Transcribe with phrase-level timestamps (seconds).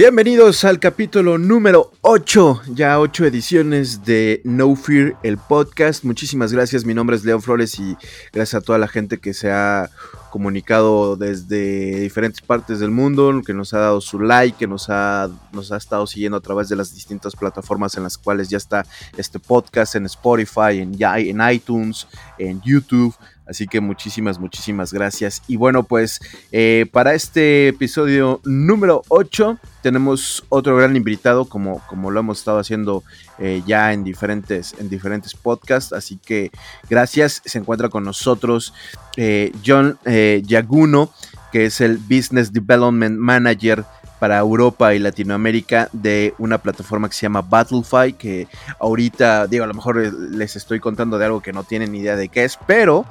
[0.00, 6.04] Bienvenidos al capítulo número 8, ya 8 ediciones de No Fear, el podcast.
[6.04, 7.98] Muchísimas gracias, mi nombre es Leo Flores y
[8.32, 9.90] gracias a toda la gente que se ha
[10.30, 15.28] comunicado desde diferentes partes del mundo, que nos ha dado su like, que nos ha,
[15.52, 18.86] nos ha estado siguiendo a través de las distintas plataformas en las cuales ya está
[19.18, 22.06] este podcast, en Spotify, en, en iTunes,
[22.38, 23.14] en YouTube.
[23.50, 25.42] Así que muchísimas, muchísimas gracias.
[25.48, 26.20] Y bueno, pues
[26.52, 32.60] eh, para este episodio número 8 tenemos otro gran invitado, como, como lo hemos estado
[32.60, 33.02] haciendo
[33.40, 35.92] eh, ya en diferentes, en diferentes podcasts.
[35.92, 36.52] Así que
[36.88, 37.42] gracias.
[37.44, 38.72] Se encuentra con nosotros
[39.16, 41.12] eh, John Yaguno,
[41.50, 43.84] que es el Business Development Manager
[44.20, 48.46] para Europa y Latinoamérica de una plataforma que se llama Battlefy, que
[48.78, 52.28] ahorita, digo, a lo mejor les estoy contando de algo que no tienen idea de
[52.28, 53.06] qué es, pero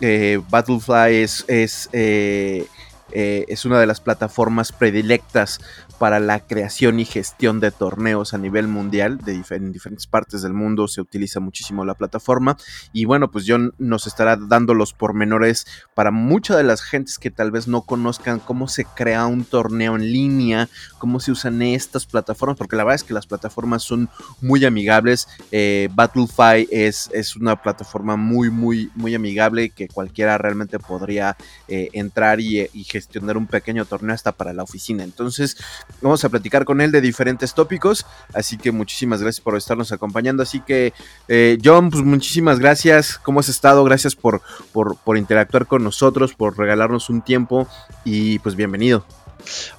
[0.00, 2.66] eh, Battlefly es, es, eh,
[3.12, 5.60] eh, es una de las plataformas predilectas
[5.98, 10.52] para la creación y gestión de torneos a nivel mundial, de en diferentes partes del
[10.52, 12.56] mundo se utiliza muchísimo la plataforma.
[12.92, 17.30] Y bueno, pues John nos estará dando los pormenores para muchas de las gentes que
[17.30, 22.06] tal vez no conozcan cómo se crea un torneo en línea, cómo se usan estas
[22.06, 24.08] plataformas, porque la verdad es que las plataformas son
[24.40, 30.78] muy amigables, eh, Battlefy es, es una plataforma muy, muy, muy amigable que cualquiera realmente
[30.78, 31.36] podría
[31.68, 35.56] eh, entrar y, y gestionar un pequeño torneo hasta para la oficina, entonces
[36.02, 40.42] Vamos a platicar con él de diferentes tópicos, así que muchísimas gracias por estarnos acompañando.
[40.42, 40.92] Así que,
[41.28, 43.18] eh, John, pues muchísimas gracias.
[43.18, 43.82] ¿Cómo has estado?
[43.84, 47.66] Gracias por, por, por interactuar con nosotros, por regalarnos un tiempo
[48.04, 49.04] y pues bienvenido.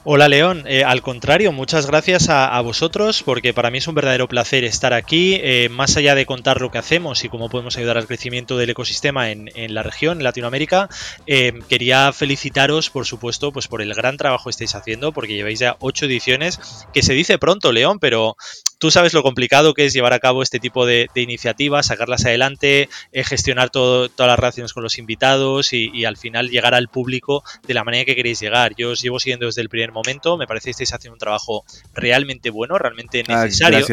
[0.04, 4.28] Hola León, eh, al contrario, muchas gracias a, vosotros porque para mí es un verdadero
[4.28, 7.98] placer estar aquí, eh, más allá de contar lo que hacemos y cómo podemos ayudar
[7.98, 10.90] al crecimiento del ecosistema en, la región, en Latinoamérica,
[11.26, 15.60] eh, quería felicitaros, por supuesto, pues por el gran trabajo que estáis haciendo porque lleváis
[15.60, 16.60] ya ocho ediciones,
[16.94, 18.38] que se dice pronto León, pero
[18.78, 22.90] tú sabes lo complicado que es llevar a cabo este tipo de, iniciativas, sacarlas adelante,
[23.14, 27.74] gestionar todas las relaciones con los invitados y, y, al final llegar al público de
[27.74, 28.76] la manera que queréis llegar.
[28.76, 30.38] Yo os llevo siguiendo desde el primer momento.
[30.38, 33.86] Me parece que estáis haciendo un trabajo realmente bueno, realmente necesario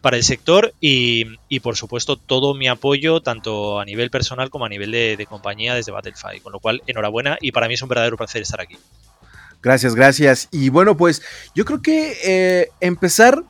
[0.00, 4.68] para el sector y, por supuesto todo mi apoyo tanto a nivel personal como a
[4.68, 6.40] nivel de, compañía desde Battlefy.
[6.40, 8.76] Con lo cual, enhorabuena y para mí es un verdadero placer estar aquí.
[9.62, 10.48] Gracias, gracias.
[10.52, 11.22] Y bueno, pues
[11.54, 13.42] yo creo que eh, empezar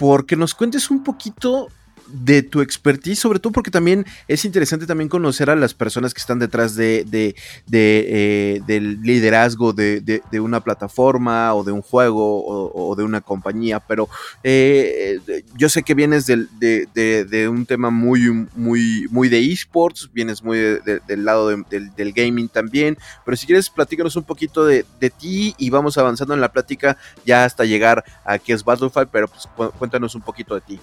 [0.00, 1.68] porque nos cuentes un poquito
[2.12, 6.20] de tu expertise, sobre todo porque también es interesante también conocer a las personas que
[6.20, 7.34] están detrás de, de,
[7.72, 14.08] eh, del liderazgo de, una plataforma o de un juego o, de una compañía, pero
[14.42, 15.20] eh,
[15.56, 21.24] yo sé que vienes de, un tema muy, muy, muy de esports, vienes muy del
[21.24, 24.84] lado del, gaming también, pero si quieres platícanos un poquito de,
[25.18, 26.96] ti y vamos avanzando en la plática
[27.26, 29.48] ya hasta llegar a qué es Battlefield, pero pues
[29.78, 30.80] cuéntanos un poquito de ti.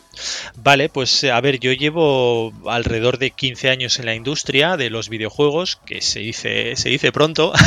[0.61, 4.91] Vale, pues pues, a ver, yo llevo alrededor de 15 años en la industria de
[4.91, 7.53] los videojuegos, que se dice, se dice pronto.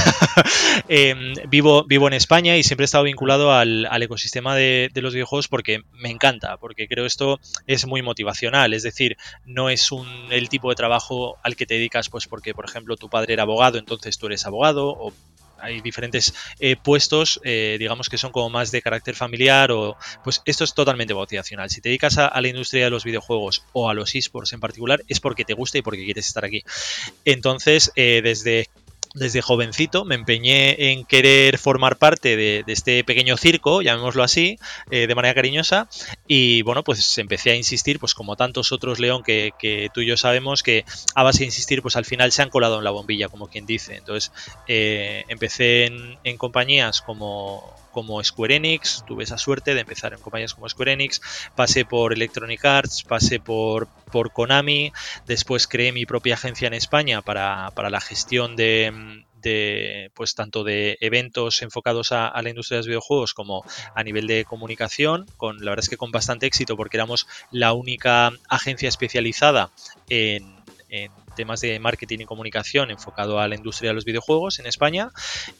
[0.88, 5.48] Em, vivo, vivo en España y siempre he estado vinculado al, ecosistema de, los videojuegos
[5.48, 8.72] porque me encanta, porque creo esto es muy motivacional.
[8.72, 12.54] Es decir, no es un, el tipo de trabajo al que te dedicas, pues porque,
[12.54, 15.12] por ejemplo, tu padre era abogado, entonces tú eres abogado, o
[15.62, 20.42] hay diferentes eh, puestos, eh, digamos que son como más de carácter familiar o pues
[20.44, 21.70] esto es totalmente motivacional.
[21.70, 25.02] Si te dedicas a, la industria de los videojuegos o a los esports en particular
[25.08, 26.62] es porque te gusta y porque quieres estar aquí.
[27.24, 28.68] Entonces, eh, desde
[29.14, 34.58] desde jovencito me empeñé en querer formar parte de, este pequeño circo, llamémoslo así,
[34.90, 35.88] eh, de manera cariñosa.
[36.26, 39.52] Y bueno, pues empecé a insistir, pues como tantos otros León que,
[39.92, 40.84] tú y yo sabemos, que
[41.14, 43.66] a base de insistir, pues al final se han colado en la bombilla, como quien
[43.66, 43.96] dice.
[43.96, 44.32] Entonces
[44.68, 50.54] eh, empecé en compañías como como Square Enix, tuve esa suerte de empezar en compañías
[50.54, 51.20] como Square Enix,
[51.54, 54.92] pasé por Electronic Arts, pasé por, por Konami,
[55.26, 60.98] después creé mi propia agencia en España para, la gestión de, de, pues tanto de
[61.00, 63.64] eventos enfocados a, la industria de los videojuegos como
[63.94, 67.72] a nivel de comunicación, con la verdad es que con bastante éxito porque éramos la
[67.72, 69.70] única agencia especializada
[70.08, 70.60] en
[71.34, 75.10] temas de marketing y comunicación enfocado a la industria de los videojuegos en España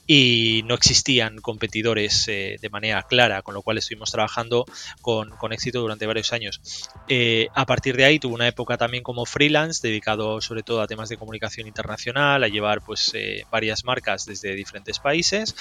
[0.06, 4.64] y no existían competidores eh, de manera clara, con lo cual estuvimos trabajando
[5.00, 6.60] con, éxito durante varios años.
[7.08, 10.86] Eh, a partir de ahí tuve una época también como freelance, dedicado sobre todo a
[10.86, 15.54] temas de comunicación internacional, a llevar pues eh, varias marcas desde diferentes países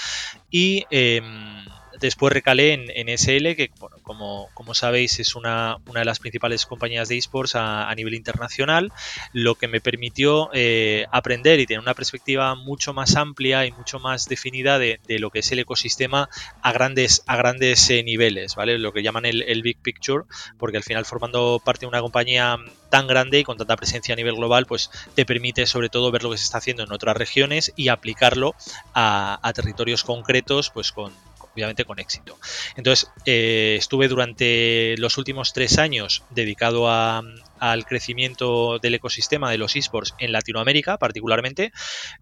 [0.50, 1.66] y em,
[2.00, 3.72] después recalé en, SL, que
[4.04, 8.92] como, como sabéis es una, una, de las principales compañías de esports a, nivel internacional,
[9.34, 14.00] lo que me permitió eh, aprender y tener una perspectiva mucho más amplia y mucho
[14.00, 16.30] más definida de, lo que es el ecosistema
[16.62, 18.78] a grandes, a grandes eh, niveles, ¿vale?
[18.78, 20.24] Lo que llaman el, el, Big Picture,
[20.58, 22.58] porque al final formando parte de una compañía
[22.90, 26.24] tan grande y con tanta presencia a nivel global, pues te permite sobre todo ver
[26.24, 28.56] lo que se está haciendo en otras regiones y aplicarlo
[28.94, 31.12] a, a territorios concretos, pues con,
[31.54, 32.38] obviamente con éxito.
[32.76, 39.76] Entonces, eh, estuve durante los últimos tres años dedicado al crecimiento del ecosistema de los
[39.76, 41.72] esports en Latinoamérica, particularmente,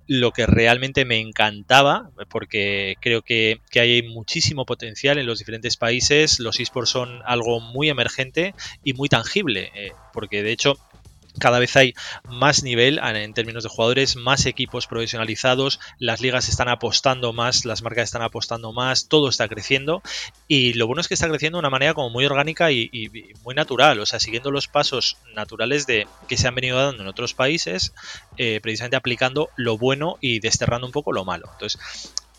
[0.08, 6.40] lo que realmente me encantaba, porque creo que, hay muchísimo potencial en los diferentes países.
[6.40, 10.78] Los esports son algo muy emergente y muy tangible, eh, porque de hecho
[11.40, 11.94] cada vez hay
[12.24, 17.82] más nivel en términos de jugadores, más equipos profesionalizados, las ligas están apostando más, las
[17.82, 20.02] marcas están apostando más, todo está creciendo
[20.48, 22.88] y lo bueno es que está creciendo de una manera como muy orgánica y,
[23.44, 27.10] muy natural, o sea, siguiendo los pasos naturales de que se han venido dando en
[27.10, 27.94] otros países,
[28.38, 31.50] eh, precisamente aplicando lo bueno y desterrando un poco lo malo.
[31.54, 31.80] Entonces,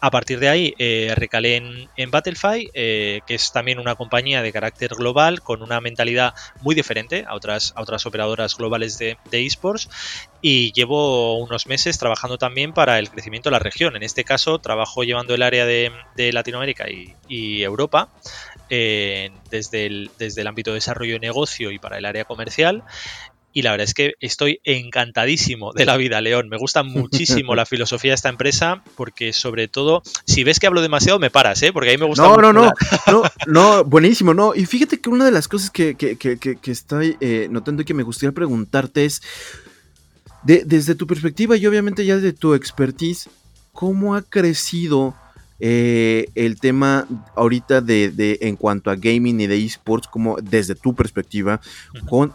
[0.00, 1.56] a partir de ahí eh, recalé
[1.96, 6.74] en, Battlefy, eh, que es también una compañía de carácter global con una mentalidad muy
[6.74, 9.88] diferente a otras, otras operadoras globales de, esports
[10.40, 13.96] y llevo unos meses trabajando también para el crecimiento de la región.
[13.96, 18.08] En este caso trabajo llevando el área de, Latinoamérica y, Europa
[18.70, 22.84] eh, desde, el, desde el ámbito de desarrollo de negocio y para el área comercial
[23.58, 26.48] y la verdad es que estoy encantadísimo de la vida, León.
[26.48, 30.80] Me gusta muchísimo la filosofía de esta empresa porque sobre todo, si ves que hablo
[30.80, 31.72] demasiado, me paras, ¿eh?
[31.72, 32.22] Porque a mí me gusta...
[32.22, 32.72] No, no, no,
[33.08, 34.54] no, no, buenísimo, no.
[34.54, 35.96] Y fíjate que una de las cosas que,
[36.66, 39.22] estoy eh, notando y que me gustaría preguntarte es,
[40.44, 43.28] desde tu perspectiva y obviamente ya de tu expertise,
[43.72, 45.16] ¿cómo ha crecido
[45.60, 50.94] eh, el tema ahorita de, en cuanto a gaming y de esports, como desde tu
[50.94, 51.60] perspectiva,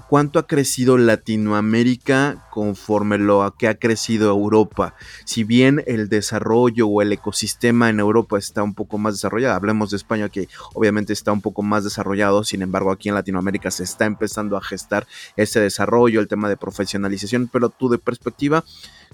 [0.10, 4.96] ¿cuánto ha crecido Latinoamérica conforme lo que ha crecido Europa?
[5.26, 9.92] Si bien el desarrollo o el ecosistema en Europa está un poco más desarrollado, hablemos
[9.92, 13.84] de España que obviamente está un poco más desarrollado, sin embargo aquí en Latinoamérica se
[13.84, 18.64] está empezando a gestar ese desarrollo, el tema de profesionalización, pero tú de perspectiva,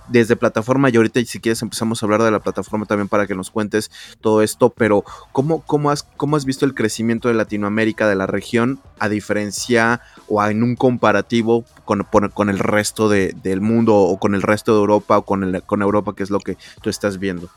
[0.08, 3.36] desde plataforma y ahorita si quieres empezamos a hablar de la plataforma también para que
[3.36, 3.92] nos cuentes
[4.22, 8.28] todo esto, pero ¿cómo, cómo, has, cómo has visto el crecimiento de Latinoamérica, de la
[8.28, 14.20] región, a diferencia o en un comparativo con, con el resto de, del mundo o
[14.20, 17.20] con el resto de Europa o con, con Europa, que es lo que tú estás
[17.20, 17.50] viendo?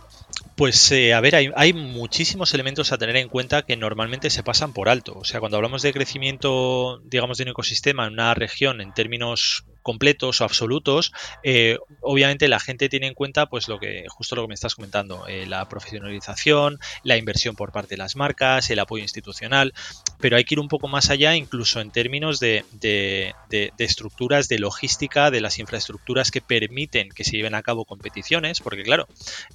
[0.57, 4.43] Pues eh, a ver, hay, hay, muchísimos elementos a tener en cuenta que normalmente se
[4.43, 5.15] pasan por alto.
[5.17, 9.65] O sea, cuando hablamos de crecimiento, digamos, de un ecosistema en una región en términos
[9.83, 11.13] completos o absolutos,
[11.43, 14.75] eh, obviamente la gente tiene en cuenta pues lo que justo lo que me estás
[14.75, 19.75] comentando, eh, la profesionalización, la inversión por parte de las marcas, el apoyo institucional,
[20.21, 23.35] pero hay que ir un poco más allá incluso en términos de, de,
[23.79, 28.83] estructuras de logística, de las infraestructuras que permiten que se lleven a cabo competiciones, porque
[28.83, 29.09] claro,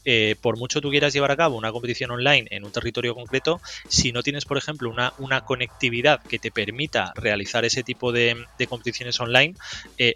[0.06, 3.62] eh, por mucho tú quieras llevar a cabo una competición online en un territorio concreto,
[3.88, 8.46] si no tienes, por ejemplo, una, una conectividad que te permita realizar ese tipo de,
[8.68, 9.56] competiciones online,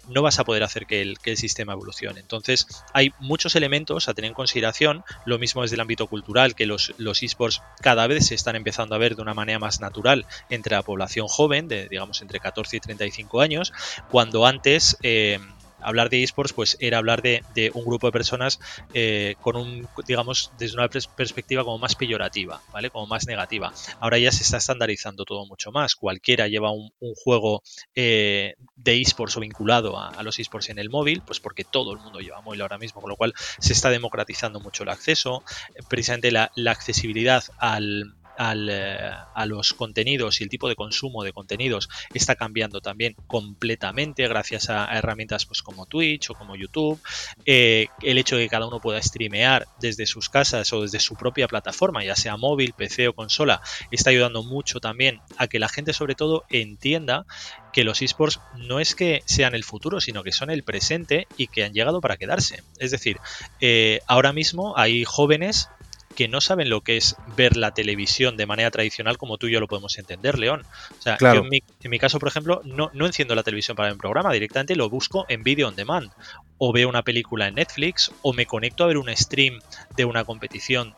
[0.08, 2.20] no vas a poder hacer que el, sistema evolucione.
[2.20, 6.66] Entonces, hay muchos elementos a tener en consideración, lo mismo desde el ámbito cultural, que
[6.66, 10.26] los, los esports cada vez se están empezando a ver de una manera más natural
[10.50, 13.72] entre la población joven, de digamos entre 14 y 35 años,
[14.10, 14.96] cuando antes...
[15.02, 15.38] Eh,
[15.82, 17.42] hablar de esports pues era hablar de,
[17.74, 18.60] un grupo de personas
[18.94, 22.90] eh, con un, digamos, desde una perspectiva como más peyorativa, ¿vale?
[22.90, 23.72] Como más negativa.
[24.00, 25.96] Ahora ya se está estandarizando todo mucho más.
[25.96, 27.62] Cualquiera lleva un, juego
[27.94, 31.98] eh, de esports o vinculado a, los esports en el móvil, pues porque todo el
[31.98, 35.42] mundo lleva móvil ahora mismo, con lo cual se está democratizando mucho el acceso.
[35.88, 41.88] Precisamente la accesibilidad al, eh, a los contenidos y el tipo de consumo de contenidos
[42.14, 47.00] está cambiando también completamente gracias a, herramientas pues, como Twitch o como YouTube.
[47.44, 51.14] Eh, el hecho de que cada uno pueda streamear desde sus casas o desde su
[51.14, 53.60] propia plataforma, ya sea móvil, PC o consola,
[53.90, 57.26] está ayudando mucho también a que la gente sobre todo entienda
[57.72, 61.46] que los esports no es que sean el futuro, sino que son el presente y
[61.46, 62.62] que han llegado para quedarse.
[62.78, 63.18] Es decir,
[63.60, 65.68] eh, ahora mismo hay jóvenes
[66.14, 69.52] que no saben lo que es ver la televisión de manera tradicional como tú y
[69.52, 70.64] yo lo podemos entender, León.
[70.98, 73.94] O sea, yo en, mi, caso, por ejemplo, no, no enciendo la televisión para ver
[73.94, 76.10] un programa, directamente lo busco en video on demand.
[76.58, 79.60] O veo una película en Netflix, o me conecto a ver un stream
[79.96, 80.94] de una competición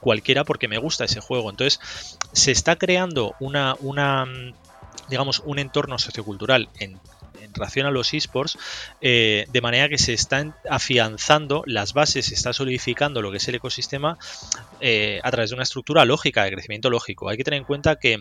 [0.00, 1.50] cualquiera porque me gusta ese juego.
[1.50, 1.80] Entonces,
[2.32, 4.26] se está creando una, una
[5.08, 6.98] digamos, un entorno sociocultural en
[7.46, 8.58] en relación a los esports,
[9.00, 13.48] eh, de manera que se están afianzando las bases, se está solidificando lo que es
[13.48, 14.18] el ecosistema
[14.80, 17.28] eh, a través de una estructura lógica, de crecimiento lógico.
[17.28, 18.20] Hay que tener en cuenta que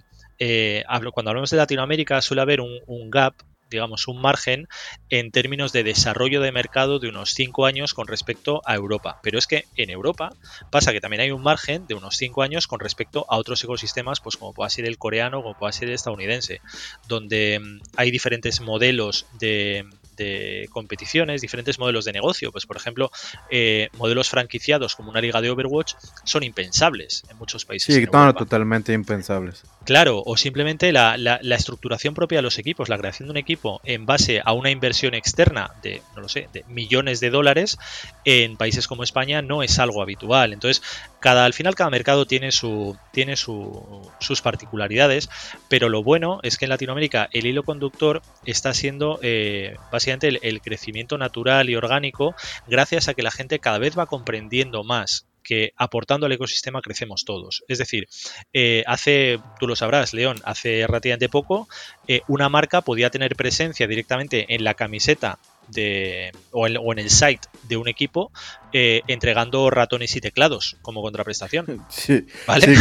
[1.13, 3.35] cuando hablamos de Latinoamérica suele haber un gap
[3.69, 4.67] digamos, un margen
[5.09, 9.19] en términos de desarrollo de mercado de unos 5 años con respecto a Europa.
[9.23, 10.33] Pero es que en Europa
[10.71, 14.21] pasa que también hay un margen de unos 5 años con respecto a otros ecosistemas,
[14.21, 16.61] pues como pueda ser el coreano, como pueda ser el estadounidense,
[17.07, 22.51] donde mm, hay diferentes modelos de, de competiciones, diferentes modelos de negocio.
[22.51, 23.11] Pues, por ejemplo,
[23.49, 25.93] eh, modelos franquiciados como una liga de Overwatch
[26.23, 27.95] son impensables en muchos países.
[27.95, 29.63] Sí, totalmente impensables.
[29.85, 31.15] Claro, o simplemente la,
[31.55, 35.13] estructuración propia de los equipos, la creación de un equipo en base a una inversión
[35.13, 37.77] externa de, no lo sé, de millones de dólares
[38.23, 40.53] en países como España no es algo habitual.
[40.53, 40.81] Entonces,
[41.25, 45.29] al final cada mercado tiene, su, tiene sus particularidades,
[45.69, 49.75] pero lo bueno es que en Latinoamérica el hilo conductor está siendo eh,
[50.21, 52.35] el, crecimiento natural y orgánico
[52.67, 57.23] gracias a que la gente cada vez va comprendiendo más que aportando al ecosistema crecemos
[57.23, 57.63] todos.
[57.67, 58.07] Es decir,
[58.51, 61.69] eh, hace, tú lo sabrás, León, hace relativamente poco,
[62.07, 67.47] eh, una marca podía tener presencia directamente en la camiseta de, o, en, el site
[67.63, 68.31] de un equipo
[68.73, 71.85] eh, entregando ratones y teclados como contraprestación.
[71.89, 72.25] Sí,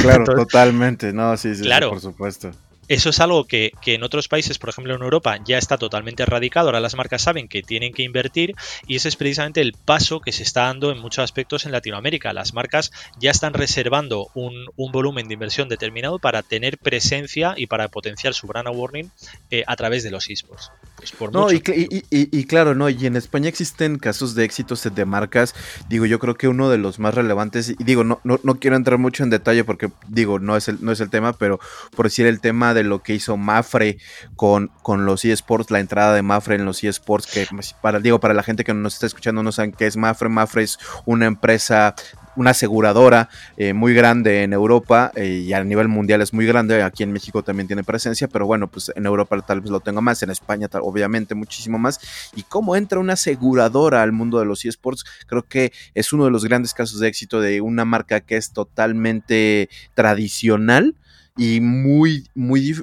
[0.02, 1.12] claro, totalmente.
[1.12, 1.90] No, sí, sí, claro.
[1.90, 2.50] por supuesto.
[2.88, 6.68] Eso es algo que, en otros países, por ejemplo en Europa, ya está totalmente erradicado.
[6.68, 8.54] Ahora las marcas saben que tienen que invertir
[8.86, 12.32] y ese es precisamente el paso que se está dando en muchos aspectos en Latinoamérica.
[12.32, 17.88] Las marcas ya están reservando un, volumen de inversión determinado para tener presencia y para
[17.88, 19.10] potenciar su brand awareness
[19.50, 20.70] eh, a través de los esports.
[20.96, 21.62] Pues por no, y,
[22.10, 25.54] y, claro, no, y en España existen casos de éxitos de marcas.
[25.88, 28.76] Digo, yo creo que uno de los más relevantes, y digo, no, no, no quiero
[28.76, 31.58] entrar mucho en detalle porque digo, no es el, no es el tema, pero
[31.96, 33.98] por decir el tema de lo que hizo Mafre
[34.36, 38.20] con, con los eSports, la entrada de Mafre en los eSports, que pues, para, digo,
[38.20, 41.26] para la gente que nos está escuchando no saben qué es Mafre, Mafre es una
[41.26, 41.94] empresa
[42.36, 46.82] una aseguradora eh, muy grande en Europa eh, y a nivel mundial es muy grande.
[46.82, 50.00] Aquí en México también tiene presencia, pero bueno, pues en Europa tal vez lo tenga
[50.00, 52.00] más, en España obviamente muchísimo más.
[52.34, 56.30] Y cómo entra una aseguradora al mundo de los eSports, creo que es uno de
[56.30, 60.94] los grandes casos de éxito de una marca que es totalmente tradicional
[61.36, 62.74] y muy, muy,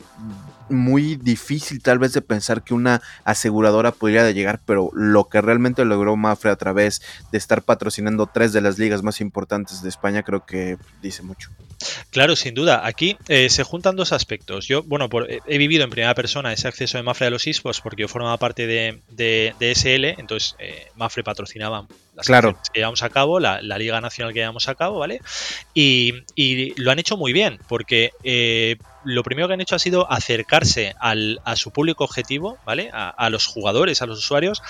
[0.71, 5.85] muy difícil tal vez de pensar que una aseguradora podría llegar, pero lo que realmente
[5.85, 7.01] logró Mafre a través
[7.31, 11.49] de estar patrocinando tres de las ligas más importantes de España creo que dice mucho.
[12.09, 12.85] Claro, sin duda.
[12.85, 14.67] Aquí eh, se juntan dos aspectos.
[14.67, 15.09] Yo, bueno,
[15.47, 18.37] he vivido en primera persona ese acceso de Mafre a los esports porque yo formaba
[18.37, 22.53] parte de, de, SL, entonces eh, Mafre patrocinaba las claro.
[22.73, 25.21] que llevamos a cabo, la, Liga Nacional que llevamos a cabo, ¿vale?
[25.73, 26.23] Y,
[26.75, 30.93] lo han hecho muy bien, porque eh, lo primero que han hecho ha sido acercarse
[30.99, 32.89] al, a su público objetivo, ¿vale?
[32.93, 34.61] A, los jugadores, a los usuarios,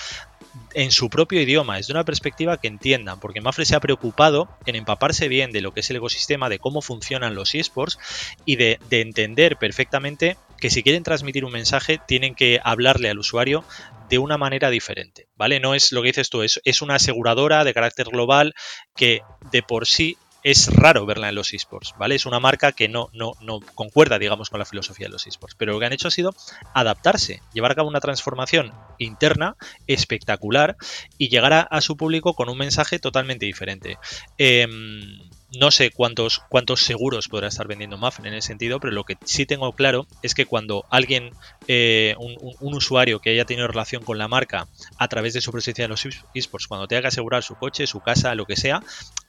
[0.74, 4.76] en su propio idioma, desde una perspectiva que entiendan, porque Mafre se ha preocupado en
[4.76, 7.98] empaparse bien de lo que es el ecosistema, de cómo funcionan los esports
[8.44, 13.18] y de, de entender perfectamente que si quieren transmitir un mensaje tienen que hablarle al
[13.18, 13.64] usuario
[14.08, 15.58] de una manera diferente, ¿vale?
[15.58, 18.54] No es lo que dices tú, es, es una aseguradora de carácter global
[18.94, 22.14] que de por sí es raro verla en los esports, ¿vale?
[22.14, 25.54] Es una marca que no, no, no concuerda, digamos, con la filosofía de los esports.
[25.56, 26.34] Pero lo que han hecho ha sido
[26.74, 29.56] adaptarse, llevar a cabo una transformación interna
[29.86, 30.76] espectacular
[31.18, 33.98] y llegar a, su público con un mensaje totalmente diferente.
[34.38, 35.18] Em,
[35.58, 39.16] no sé cuántos, cuántos seguros podrá estar vendiendo Muffin en ese sentido, pero lo que
[39.24, 41.30] sí tengo claro es que cuando alguien,
[41.68, 44.66] eh, un, usuario que haya tenido relación con la marca
[44.98, 48.00] a través de su presencia en los esports, cuando tenga que asegurar su coche, su
[48.00, 48.82] casa, lo que sea,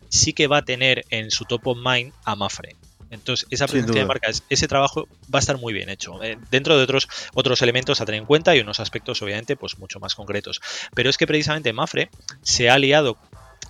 [0.09, 2.75] sí que va a tener en su top of mind a Mafre.
[3.13, 6.23] Entonces, esa presencia de marca, ese trabajo va a estar muy bien hecho.
[6.23, 9.77] Eh, dentro de otros, otros elementos a tener en cuenta y unos aspectos, obviamente, pues
[9.77, 10.61] mucho más concretos.
[10.95, 12.09] Pero es que precisamente Mafre
[12.41, 13.17] se ha aliado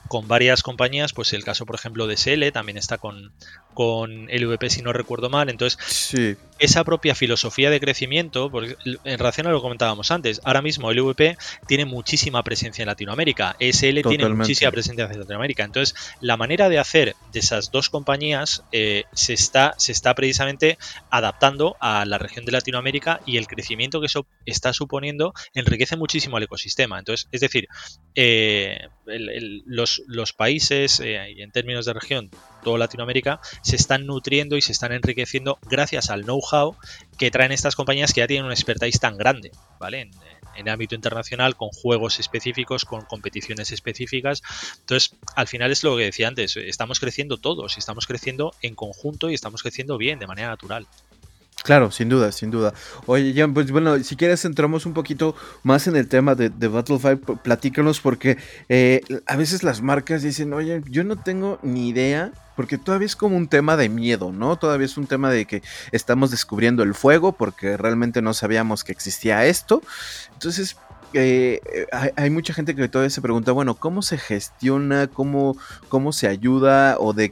[0.08, 3.32] con varias compañías, pues el caso por ejemplo de SL también está con,
[3.74, 6.36] con LVP si no recuerdo mal, entonces sí.
[6.60, 10.92] esa propia filosofía de crecimiento, porque en relación a lo que comentábamos antes, ahora mismo
[10.92, 11.38] LVP
[11.68, 16.80] tiene muchísima presencia en Latinoamérica, SL tiene muchísima presencia en Latinoamérica, entonces la manera de
[16.80, 20.78] hacer de esas dos compañías eh, se, está, se está precisamente
[21.10, 26.38] adaptando a la región de Latinoamérica y el crecimiento que eso está suponiendo enriquece muchísimo
[26.38, 27.68] al ecosistema, entonces es decir,
[28.16, 32.30] eh, los, los, países eh, y en términos de región,
[32.64, 36.76] toda Latinoamérica, se están nutriendo y se están enriqueciendo gracias al know-how
[37.18, 40.02] que traen estas compañías que ya tienen una expertise tan grande, ¿vale?
[40.02, 40.12] En,
[40.56, 44.44] el ámbito internacional, con juegos específicos, con competiciones específicas.
[44.82, 49.32] Entonces, al final es lo que decía antes, estamos creciendo todos, estamos creciendo en conjunto
[49.32, 50.86] y estamos creciendo bien, de manera natural.
[51.64, 52.74] Claro, sin duda, sin duda.
[53.06, 56.68] Oye, Jan, pues bueno, si quieres entramos un poquito más en el tema de, de
[56.68, 62.34] Battlefield, platícanos porque eh, a veces las marcas dicen, oye, yo no tengo ni idea,
[62.58, 64.58] porque todavía es como un tema de miedo, ¿no?
[64.58, 68.92] Todavía es un tema de que estamos descubriendo el fuego porque realmente no sabíamos que
[68.92, 69.82] existía esto.
[70.34, 70.76] Entonces,
[71.14, 75.08] eh, hay, mucha gente que todavía se pregunta, bueno, ¿cómo se gestiona?
[75.08, 75.58] ¿Cómo,
[75.90, 76.98] cómo se ayuda?
[77.00, 77.32] O de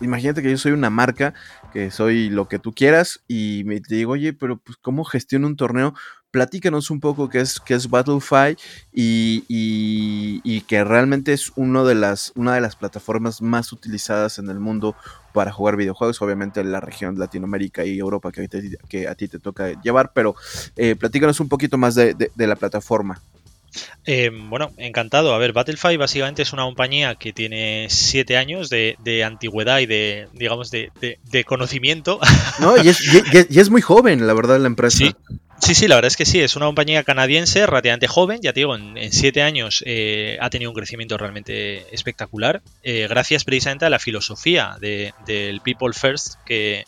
[0.00, 1.34] imagínate que yo soy una marca,
[1.72, 5.56] que soy lo que tú quieras, y me digo, oye, pero pues, ¿cómo gestiono un
[5.56, 5.94] torneo?
[6.30, 8.56] Platícanos un poco qué es, qué es Battlefy
[8.92, 14.50] y, y, que realmente es uno de las, una de las plataformas más utilizadas en
[14.50, 14.96] el mundo
[15.36, 18.48] para jugar videojuegos, obviamente en la región Latinoamérica y Europa que,
[18.88, 20.34] que a ti te toca llevar, pero
[20.76, 23.20] eh, platícanos un poquito más de la plataforma.
[24.04, 25.34] Eh, bueno, encantado.
[25.34, 30.28] A ver, Battlefy básicamente es una compañía que tiene siete años de, antigüedad y de,
[30.32, 32.20] digamos, de, conocimiento.
[32.58, 33.00] No, y es,
[33.50, 34.98] y es, muy joven, la verdad, la empresa.
[34.98, 35.14] Sí,
[35.58, 38.60] Sí, sí, la verdad es que sí, es una compañía canadiense relativamente joven, ya te
[38.60, 43.90] digo, en, siete años eh, ha tenido un crecimiento realmente espectacular, eh, gracias precisamente a
[43.90, 46.84] la filosofía del People First que,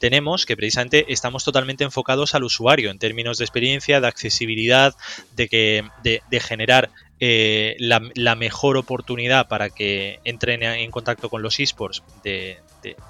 [0.00, 4.94] tenemos, que precisamente estamos totalmente enfocados al usuario en términos de experiencia, de accesibilidad,
[5.36, 11.58] de, que, de generar eh, la, mejor oportunidad para que entren en contacto con los
[11.58, 12.58] esports de,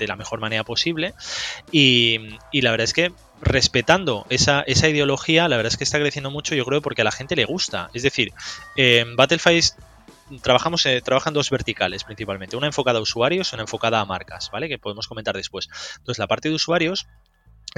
[0.01, 1.15] la mejor manera posible.
[1.71, 2.19] Y,
[2.53, 6.65] la verdad es que respetando esa, ideología, la verdad es que está creciendo mucho, yo
[6.65, 7.91] creo, porque a la gente le gusta.
[7.95, 8.33] Es decir,
[8.77, 9.65] en Battlefield
[10.43, 14.51] trabajamos eh, trabajan dos verticales principalmente, una enfocada a usuarios y una enfocada a marcas,
[14.51, 14.69] ¿vale?
[14.69, 15.69] Que podemos comentar después.
[15.99, 17.07] Entonces, la parte de usuarios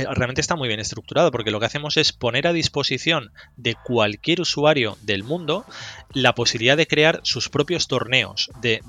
[0.04, 4.40] realmente está muy bien estructurado porque lo que hacemos es poner a disposición de cualquier
[4.40, 5.64] usuario del mundo
[6.12, 8.80] la posibilidad de crear sus propios torneos, de,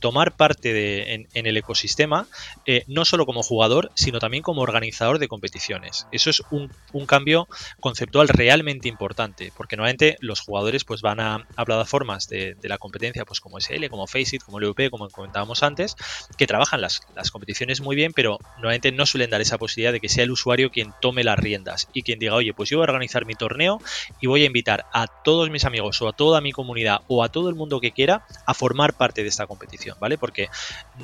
[0.00, 2.26] tomar parte en, el ecosistema,
[2.66, 6.06] eh, no solo como jugador, sino también como organizador de competiciones.
[6.12, 6.70] Eso es un,
[7.06, 7.48] cambio
[7.80, 13.40] conceptual realmente importante, porque normalmente los jugadores pues, van a, plataformas de, la competencia pues,
[13.40, 15.96] como SL, como Faceit, como LVP, como comentábamos antes,
[16.36, 20.00] que trabajan las, las competiciones muy bien, pero normalmente no suelen dar esa posibilidad de
[20.00, 22.84] que sea el usuario quien tome las riendas y quien diga, oye, pues yo voy
[22.84, 23.80] a organizar mi torneo
[24.20, 27.30] y voy a invitar a todos mis amigos o a toda mi comunidad o a
[27.30, 30.18] todo el mundo que quiera a formar parte de esta competición, ¿vale?
[30.18, 30.48] Porque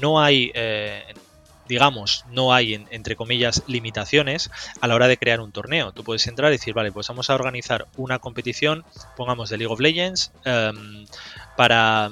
[0.01, 0.53] no hay...
[0.55, 1.15] Eh,
[1.69, 5.93] digamos, no hay, entre comillas, limitaciones a la hora de crear un torneo.
[5.93, 8.85] Tú puedes entrar y decir, vale, pues vamos a organizar una competición,
[9.17, 11.07] pongamos de League of Legends, em,
[11.57, 12.11] para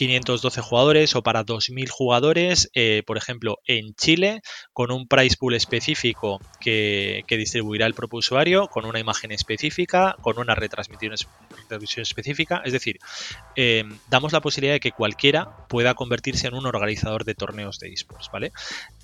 [0.00, 4.40] 512 jugadores o para 2.000 jugadores, eh, por ejemplo, en Chile,
[4.72, 10.38] con un price pool específico que, distribuirá el propio usuario, con una imagen específica, con
[10.38, 11.12] una retransmisión,
[11.98, 12.62] específica.
[12.64, 12.98] Es decir,
[13.56, 17.92] eh, damos la posibilidad de que cualquiera pueda convertirse en un organizador de torneos de
[17.92, 18.52] esports, ¿vale?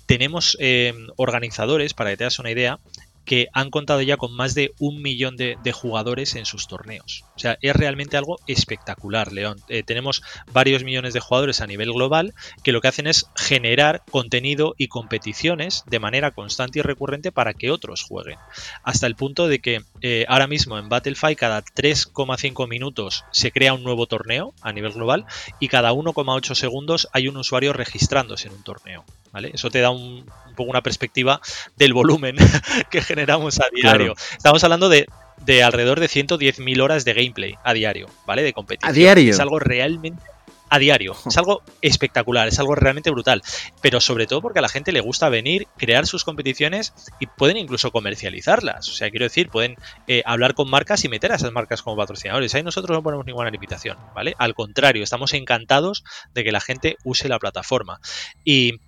[0.07, 2.79] Tenemos eh, organizadores, para que te das una idea,
[3.27, 7.25] que han contado ya con más de un millón de, jugadores en sus torneos.
[7.35, 9.59] O sea, es realmente algo espectacular, León.
[9.67, 14.01] Eh, tenemos varios millones de jugadores a nivel global que lo que hacen es generar
[14.09, 18.39] contenido y competiciones de manera constante y recurrente para que otros jueguen.
[18.81, 23.73] Hasta el punto de que eh, ahora mismo en Battlefield cada 3,5 minutos se crea
[23.73, 25.25] un nuevo torneo a nivel global
[25.59, 29.03] y cada 1,8 segundos hay un usuario registrándose en un torneo.
[29.37, 29.51] ¿Vale?
[29.53, 31.39] Eso te da un, poco una perspectiva
[31.75, 32.37] del volumen
[32.89, 34.15] que generamos a diario.
[34.31, 35.05] Estamos hablando de,
[35.45, 38.41] de alrededor de 110.000 horas de gameplay a diario, ¿vale?
[38.41, 38.89] De competición.
[38.89, 39.29] A diario.
[39.29, 40.23] Es algo realmente
[40.69, 41.15] a diario.
[41.25, 43.41] Es algo espectacular, es algo realmente brutal.
[43.81, 47.57] Pero sobre todo porque a la gente le gusta venir, crear sus competiciones y pueden
[47.57, 48.89] incluso comercializarlas.
[48.89, 49.75] O sea, quiero decir, pueden
[50.07, 52.53] eh, hablar con marcas y meter a esas marcas como patrocinadores.
[52.55, 54.35] Ahí nosotros no ponemos ninguna limitación, ¿vale?
[54.37, 56.03] Al contrario, estamos encantados
[56.33, 57.99] de que la gente use la plataforma.
[58.43, 58.79] Y,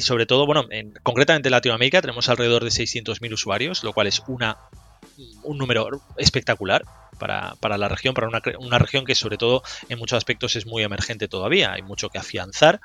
[0.00, 4.22] sobre todo, bueno, en, concretamente en Latinoamérica tenemos alrededor de 600.000 usuarios, lo cual es
[4.26, 4.58] una
[5.42, 6.84] un número espectacular
[7.22, 10.66] para, para la región, para una, una, región que sobre todo en muchos aspectos es
[10.66, 12.80] muy emergente todavía, hay mucho que afianzar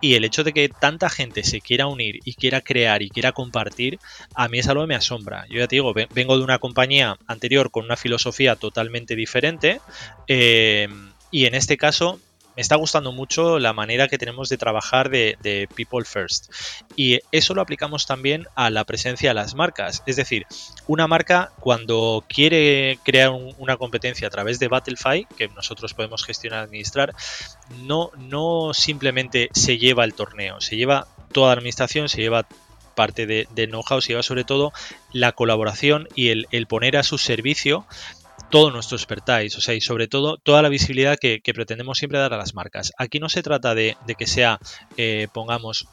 [0.00, 3.32] y el hecho de que tanta gente se quiera unir y quiera crear y quiera
[3.32, 3.98] compartir,
[4.36, 5.44] a mí es algo que me asombra.
[5.50, 9.80] Yo ya te digo, vengo de una compañía anterior con una filosofía totalmente diferente
[10.28, 10.86] eh,
[11.32, 12.20] y en este caso
[12.60, 16.52] está gustando mucho la manera que tenemos de trabajar de, People First.
[16.96, 20.02] Y eso lo aplicamos también a la presencia de las marcas.
[20.06, 20.46] Es decir,
[20.86, 26.60] una marca cuando quiere crear una competencia a través de Battlefy, que nosotros podemos gestionar,
[26.60, 27.14] administrar,
[27.78, 32.46] no, no simplemente se lleva el torneo, se lleva toda la administración, se lleva
[32.94, 34.72] parte de, know-how, se lleva sobre todo
[35.12, 37.86] la colaboración y el poner a su servicio
[38.50, 42.34] todo nuestro expertise, o sea, y sobre todo toda la visibilidad que, pretendemos siempre dar
[42.34, 42.92] a las marcas.
[42.98, 44.58] Aquí no se trata de, que sea,
[44.96, 45.86] eh, pongamos,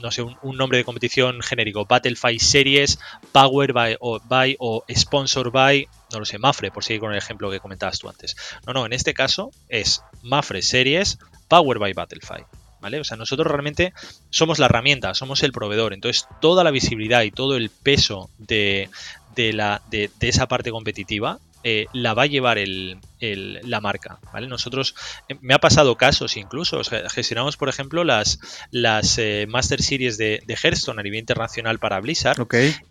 [0.00, 2.98] no sé, un, nombre de competición genérico, Battlefield Series,
[3.32, 7.18] Power by o, by o Sponsor by, no lo sé, Mafre, por seguir con el
[7.18, 8.36] ejemplo que comentabas tú antes.
[8.66, 12.46] No, no, en este caso es Mafre Series, Power by Battlefield.
[12.80, 12.98] ¿Vale?
[12.98, 13.92] O sea, nosotros realmente
[14.30, 15.92] somos la herramienta, somos el proveedor.
[15.92, 18.90] Entonces, toda la visibilidad y todo el peso de,
[19.36, 24.18] la, de, esa parte competitiva eh, la va a llevar el, la marca.
[24.32, 24.46] ¿vale?
[24.46, 24.94] Nosotros,
[25.28, 28.38] eh, me ha pasado casos incluso, gestionamos por ejemplo las,
[28.70, 32.46] las eh, Master Series de, de, Hearthstone a nivel internacional para Blizzard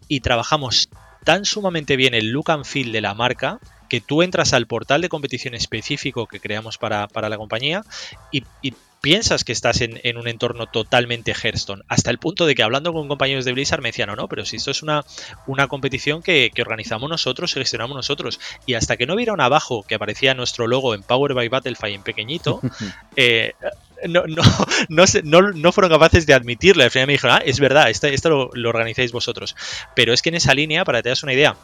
[0.07, 0.89] y trabajamos
[1.23, 3.60] tan sumamente bien el look and feel de la marca
[3.91, 7.84] que tú entras al portal de competición específico que creamos para, la compañía
[8.31, 8.43] y,
[9.01, 13.07] piensas que estás en, un entorno totalmente Hearthstone, hasta el punto de que hablando con
[13.07, 15.03] compañeros de Blizzard me decían, no, no, pero si esto es una,
[15.47, 20.33] una competición que, organizamos nosotros, gestionamos nosotros, y hasta que no vieron abajo que aparecía
[20.35, 22.61] nuestro logo en Power by Battlefield en pequeñito,
[23.15, 23.53] eh,
[24.07, 24.43] no, no,
[25.23, 26.83] no, no, fueron capaces de admitirlo.
[26.83, 29.55] Al final me dijeron, ah, es verdad, esto, esto lo, lo, organizáis vosotros.
[29.95, 31.55] Pero es que en esa línea, para que te das una idea,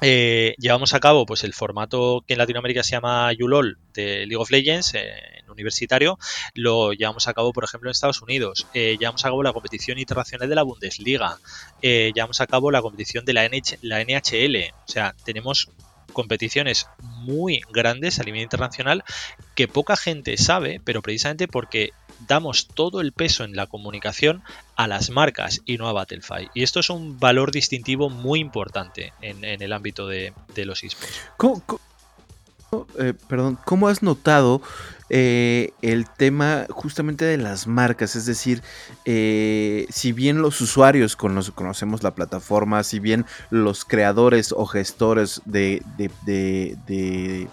[0.00, 4.36] eh, llevamos a cabo pues el formato que en Latinoamérica se llama ULOL de League
[4.36, 6.18] of Legends eh, en universitario,
[6.54, 9.98] lo llevamos a cabo por ejemplo en Estados Unidos, eh, llevamos a cabo la competición
[9.98, 11.38] internacional de la Bundesliga,
[11.82, 13.48] llevamos a cabo la competición de la,
[13.82, 15.68] la NHL, o sea, tenemos
[16.12, 19.04] competiciones muy grandes a nivel internacional
[19.54, 21.92] que poca gente sabe, pero precisamente porque
[22.26, 24.42] damos todo el peso en la comunicación
[24.74, 26.50] a las marcas y no a Battlefield.
[26.54, 31.20] Y esto es un valor distintivo muy importante en, el ámbito de, los esports.
[32.98, 34.60] Eh, perdón, ¿cómo has notado
[35.10, 38.16] eh, el tema justamente de las marcas?
[38.16, 38.62] Es decir,
[39.04, 45.82] eh, si bien los usuarios conocemos la plataforma, si bien los creadores o gestores de,
[45.96, 47.48] de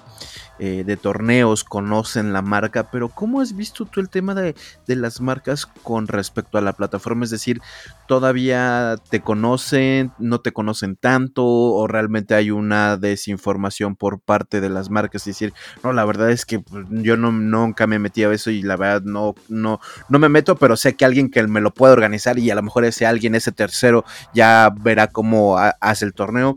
[0.57, 4.55] eh, de torneos conocen la marca, pero ¿cómo has visto tú el tema de,
[4.87, 7.25] las marcas con respecto a la plataforma?
[7.25, 7.61] Es decir,
[8.07, 14.69] ¿todavía te conocen, no te conocen tanto o realmente hay una desinformación por parte de
[14.69, 15.23] las marcas?
[15.23, 18.49] Es decir, no, la verdad es que pues, yo no, nunca me metí a eso
[18.49, 19.79] y la verdad no, no,
[20.09, 22.63] no me meto, pero sé que alguien que me lo puede organizar y a lo
[22.63, 26.55] mejor ese alguien, ese tercero, ya verá cómo hace el torneo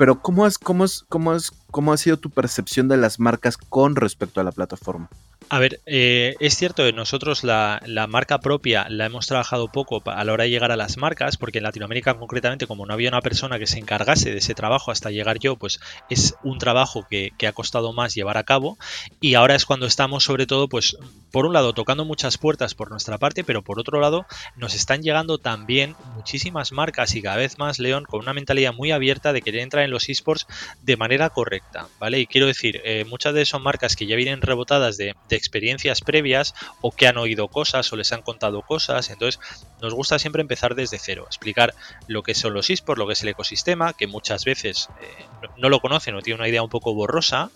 [0.00, 3.58] pero ¿cómo, has, cómo, has, cómo, has, ¿cómo ha sido tu percepción de las marcas
[3.58, 5.10] con respecto a la plataforma?
[5.52, 10.24] A ver, eh, es cierto que nosotros la, marca propia la hemos trabajado poco a
[10.24, 13.20] la hora de llegar a las marcas, porque en Latinoamérica concretamente, como no había una
[13.20, 17.32] persona que se encargase de ese trabajo hasta llegar yo, pues es un trabajo que,
[17.48, 18.78] ha costado más llevar a cabo.
[19.20, 20.96] Y ahora es cuando estamos, sobre todo, pues
[21.32, 25.02] por un lado tocando muchas puertas por nuestra parte, pero por otro lado nos están
[25.02, 29.42] llegando también muchísimas marcas y cada vez más, León, con una mentalidad muy abierta de
[29.42, 30.46] querer entrar en los esports
[30.82, 32.20] de manera correcta, ¿vale?
[32.20, 36.54] Y quiero decir, eh, muchas de esas marcas que ya vienen rebotadas de experiencias previas
[36.80, 39.10] o que han oído cosas o les han contado cosas.
[39.10, 39.40] Entonces,
[39.80, 41.74] nos gusta siempre empezar desde cero, explicar
[42.06, 45.26] lo que son los esports, lo que es el ecosistema, que muchas veces eh,
[45.56, 47.50] no lo conocen o tienen una idea un poco borrosa,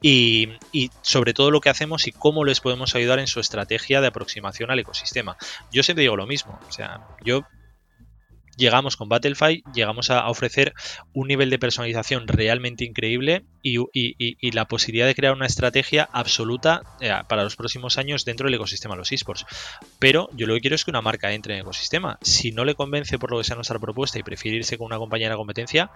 [0.00, 4.00] y, y, sobre todo lo que hacemos y cómo les podemos ayudar en su estrategia
[4.00, 5.36] de aproximación al ecosistema.
[5.72, 7.42] Yo siempre digo lo mismo, o sea, yo
[8.60, 10.74] llegamos con Battlefield, llegamos a ofrecer
[11.14, 13.80] un nivel de personalización realmente increíble y,
[14.52, 18.94] la posibilidad de crear una estrategia absoluta eh, para los próximos años dentro del ecosistema
[18.94, 19.46] de los esports.
[19.98, 22.18] Pero yo lo que quiero es que una marca entre en el ecosistema.
[22.20, 24.98] Si no le convence por lo que sea nuestra propuesta y prefiere irse con una
[24.98, 25.90] compañera de competencia,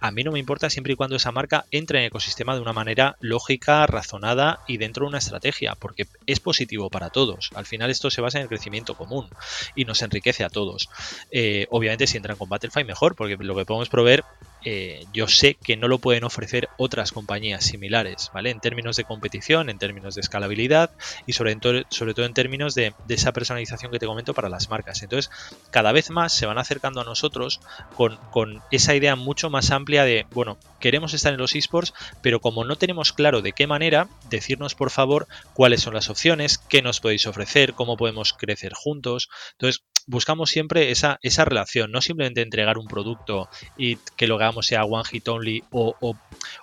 [0.00, 2.60] a mí no me importa siempre y cuando esa marca entre en el ecosistema de
[2.60, 7.50] una manera lógica, razonada y dentro de una estrategia, porque es positivo para todos.
[7.54, 9.28] Al final esto se basa en el crecimiento común
[9.74, 10.88] y nos enriquece a todos.
[11.30, 14.24] Eh, obviamente si entran con Battlefield mejor, porque lo que podemos proveer
[14.64, 18.50] eh, yo sé que no lo pueden ofrecer otras compañías similares, ¿vale?
[18.50, 20.90] En términos de competición, en términos de escalabilidad
[21.26, 21.56] y sobre,
[21.90, 25.02] sobre todo en términos de, esa personalización que te comento para las marcas.
[25.02, 25.30] Entonces,
[25.70, 27.60] cada vez más se van acercando a nosotros
[27.94, 32.40] con, con esa idea mucho más amplia de, bueno, queremos estar en los esports, pero
[32.40, 36.82] como no tenemos claro de qué manera, decirnos por favor cuáles son las opciones, qué
[36.82, 39.28] nos podéis ofrecer, cómo podemos crecer juntos.
[39.52, 44.49] Entonces, buscamos siempre esa, esa relación, no simplemente entregar un producto y que lo hagamos
[44.62, 46.16] sea one hit only o,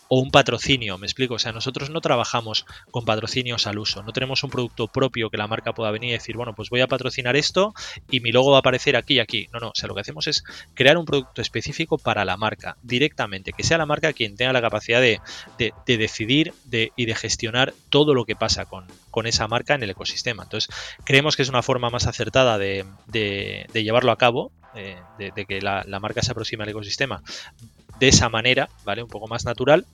[0.10, 4.42] un patrocinio, me explico, o sea, nosotros no trabajamos con patrocinios al uso, no tenemos
[4.44, 7.36] un producto propio que la marca pueda venir y decir, bueno, pues voy a patrocinar
[7.36, 7.74] esto
[8.10, 9.50] y mi logo va a aparecer aquí y aquí.
[9.52, 12.78] No, no, o sea, lo que hacemos es crear un producto específico para la marca,
[12.84, 15.20] directamente, que sea la marca quien tenga la capacidad de,
[15.86, 18.88] decidir y de gestionar todo lo que pasa con,
[19.26, 20.44] esa marca en el ecosistema.
[20.44, 20.74] Entonces,
[21.04, 22.86] creemos que es una forma más acertada de,
[23.74, 27.24] llevarlo a cabo, eh, de, que la marca se aproxime al ecosistema
[28.00, 29.04] de esa manera, ¿vale?
[29.04, 29.86] Un poco más natural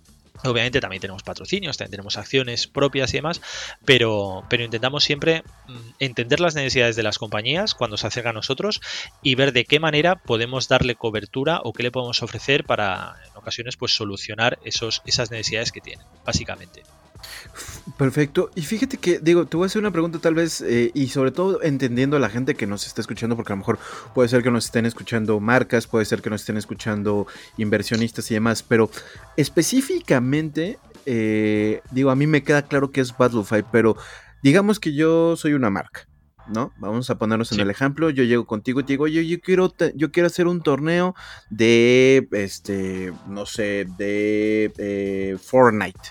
[0.43, 3.41] Obviamente también tenemos patrocinios, también tenemos acciones propias y demás,
[3.85, 8.39] pero, pero intentamos siempre mm, entender las necesidades de las compañías cuando se acercan a
[8.39, 8.81] nosotros
[9.21, 13.37] y ver de qué manera podemos darle cobertura o qué le podemos ofrecer para en
[13.37, 16.83] ocasiones pues solucionar esos, esas necesidades que tienen, básicamente.
[17.97, 18.49] Perfecto.
[18.55, 21.31] Y fíjate que, digo, te voy a hacer una pregunta tal vez, eh, y sobre
[21.31, 23.79] todo entendiendo a la gente que nos está escuchando, porque a lo mejor
[24.13, 28.35] puede ser que nos estén escuchando marcas, puede ser que nos estén escuchando inversionistas y
[28.35, 28.89] demás, pero
[29.37, 33.97] específicamente, eh, digo, a mí me queda claro que es Battlefy, pero
[34.41, 36.07] digamos que yo soy una marca.
[36.47, 36.73] ¿no?
[36.77, 38.09] Vamos a ponernos en el ejemplo.
[38.09, 41.15] Yo llego contigo y te digo, oye, yo quiero, yo quiero hacer un torneo
[41.49, 46.01] de, este, no sé, de eh, Fortnite.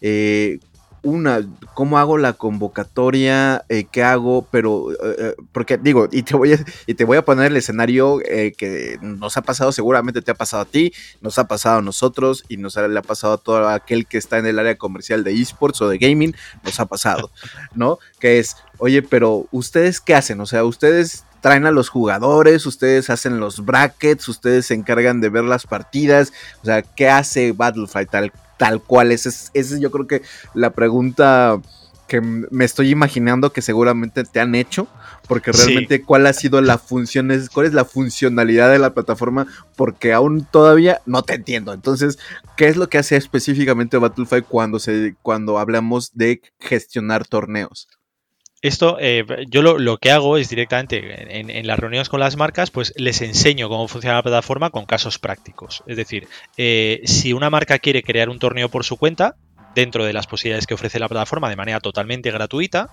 [0.00, 0.58] Eh,
[1.04, 1.40] una,
[1.74, 6.64] cómo hago la convocatoria, eh, qué hago, pero, eh, porque digo, y te voy a,
[6.86, 10.62] y te voy a poner el escenario que nos ha pasado, seguramente te ha pasado
[10.62, 13.68] a ti, nos ha pasado a nosotros y nos ha, le ha pasado a todo
[13.68, 17.32] aquel que está en el área comercial de esports o de gaming, nos ha pasado,
[17.74, 17.98] ¿no?
[18.20, 23.10] Que es, oye, pero ustedes qué hacen, o sea, ustedes traen a los jugadores, ustedes
[23.10, 28.08] hacen los brackets, ustedes se encargan de ver las partidas, o sea, ¿qué hace Battlefield
[28.08, 29.10] tal, tal cual?
[29.12, 30.22] Esa es, yo creo que
[30.54, 31.60] la pregunta
[32.06, 34.86] que me estoy imaginando que seguramente te han hecho,
[35.26, 40.12] porque realmente cuál ha sido la función, cuál es la funcionalidad de la plataforma, porque
[40.12, 41.72] aún todavía no te entiendo.
[41.72, 42.18] Entonces,
[42.56, 47.88] ¿qué es lo que hace específicamente Battlefield cuando, se, cuando hablamos de gestionar torneos?
[48.62, 52.94] Esto, eh, yo lo, que hago es directamente en, las reuniones con las marcas, pues
[52.96, 55.82] les enseño cómo funciona la plataforma con casos prácticos.
[55.88, 59.34] Es decir, eh, si una marca quiere crear un torneo por su cuenta,
[59.74, 62.90] dentro de las posibilidades que ofrece la plataforma de manera totalmente gratuita.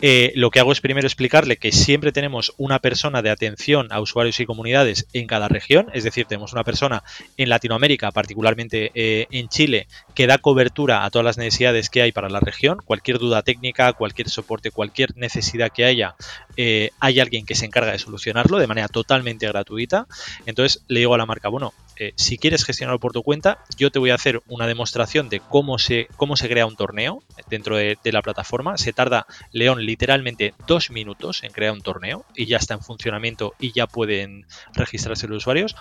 [0.00, 4.00] Eh, lo que hago es primero explicarle que siempre tenemos una persona de atención a
[4.00, 7.02] usuarios y comunidades en cada región, es decir, tenemos una persona
[7.36, 12.12] en Latinoamérica, particularmente eh, en Chile, que da cobertura a todas las necesidades que hay
[12.12, 16.14] para la región, cualquier duda técnica, cualquier soporte, cualquier necesidad que haya,
[16.56, 20.06] eh, hay alguien que se encarga de solucionarlo de manera totalmente gratuita.
[20.46, 21.72] Entonces le digo a la marca, bueno,
[22.16, 25.78] si quieres gestionarlo por tu cuenta, yo te voy a hacer una demostración de cómo
[25.78, 28.78] se cómo se crea un torneo dentro de, la plataforma.
[28.78, 33.54] Se tarda, León, literalmente dos minutos en crear un torneo y ya está en funcionamiento
[33.58, 35.76] y ya pueden registrarse los usuarios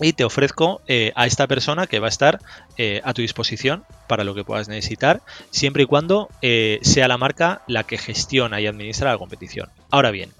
[0.00, 2.40] y te ofrezco eh, a esta persona que va a estar
[2.76, 7.18] eh, a tu disposición para lo que puedas necesitar, siempre y cuando eh, sea la
[7.18, 9.70] marca la que gestiona y administra la competición.
[9.90, 10.32] Ahora bien,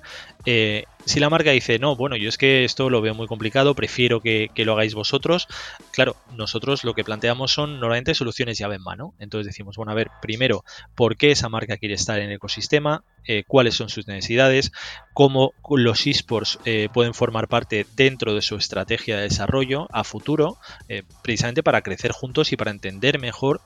[1.08, 4.20] si la marca dice, no, bueno, yo es que esto lo veo muy complicado, prefiero
[4.20, 5.48] que, lo hagáis vosotros,
[5.90, 9.14] claro, nosotros lo que planteamos son normalmente soluciones llave en mano.
[9.18, 13.04] Entonces decimos, bueno, a ver, primero, ¿por qué esa marca quiere estar en el ecosistema?
[13.26, 14.72] Eh, ¿Cuáles son sus necesidades?
[15.14, 20.58] ¿Cómo los esports eh, pueden formar parte dentro de su estrategia de desarrollo a futuro?
[20.88, 23.60] Eh, precisamente para crecer juntos y para entender mejor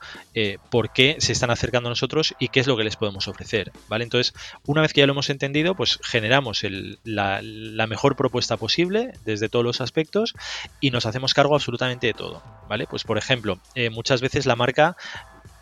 [0.69, 3.71] por qué se están acercando a nosotros y qué es lo que les podemos ofrecer.
[3.87, 4.03] ¿Vale?
[4.03, 4.33] Entonces,
[4.65, 9.13] una vez que ya lo hemos entendido, pues generamos el, la, la, mejor propuesta posible
[9.25, 10.33] desde todos los aspectos
[10.79, 12.87] y nos hacemos cargo absolutamente de todo, ¿vale?
[12.87, 14.95] Pues por ejemplo, eh, muchas veces la marca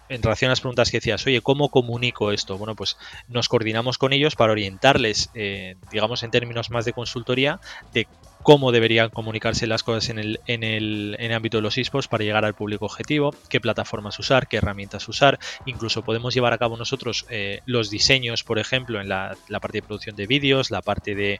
[0.09, 2.57] en relación a las preguntas que decías, oye, ¿cómo comunico esto?
[2.57, 2.97] Bueno, pues
[3.29, 7.61] nos coordinamos con ellos para orientarles, eh, digamos en términos más de consultoría,
[7.93, 8.07] de
[8.43, 12.23] cómo deberían comunicarse las cosas en el, en el, en ámbito de los esports para
[12.23, 15.39] llegar al público objetivo, qué plataformas usar, qué herramientas usar.
[15.65, 19.83] Incluso podemos llevar a cabo nosotros eh, los diseños, por ejemplo, en la, parte de
[19.83, 21.39] producción de vídeos, la parte de,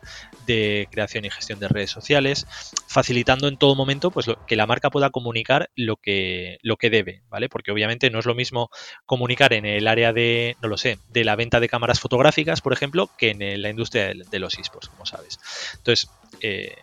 [0.92, 2.48] creación y gestión de redes sociales,
[2.88, 7.24] facilitando en todo momento pues, que la marca pueda comunicar lo que, lo que debe,
[7.30, 7.50] ¿vale?
[7.50, 8.70] Porque obviamente no es lo mismo
[9.06, 12.74] comunicar en el área de, no lo sé, de la venta de cámaras fotográficas, por
[12.74, 15.40] ejemplo, que en la industria de, de los esports, como sabes.
[15.78, 16.10] Entonces,
[16.42, 16.76] eh,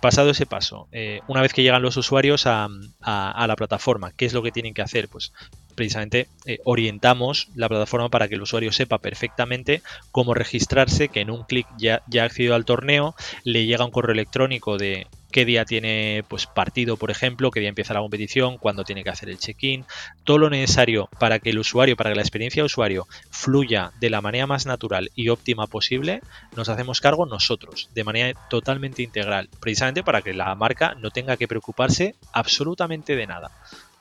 [0.00, 2.68] pasado ese paso, eh, una vez que llegan los usuarios a,
[3.00, 5.08] la plataforma, ¿qué es lo que tienen que hacer?
[5.08, 5.32] Pues
[5.74, 11.30] precisamente eh, orientamos la plataforma para que el usuario sepa perfectamente cómo registrarse, que en
[11.30, 15.44] un clic ya, ya ha accedido al torneo, le llega un correo electrónico de qué
[15.44, 19.28] día tiene pues partido, por ejemplo, qué día empieza la competición, cuándo tiene que hacer
[19.28, 19.84] el check-in,
[20.24, 24.10] todo lo necesario para que el usuario, para que la experiencia de usuario fluya de
[24.10, 26.20] la manera más natural y óptima posible,
[26.56, 31.36] nos hacemos cargo nosotros, de manera totalmente integral, precisamente para que la marca no tenga
[31.36, 33.50] que preocuparse absolutamente de nada.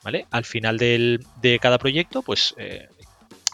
[0.03, 0.27] ¿Vale?
[0.31, 2.87] Al final de cada proyecto, pues eh,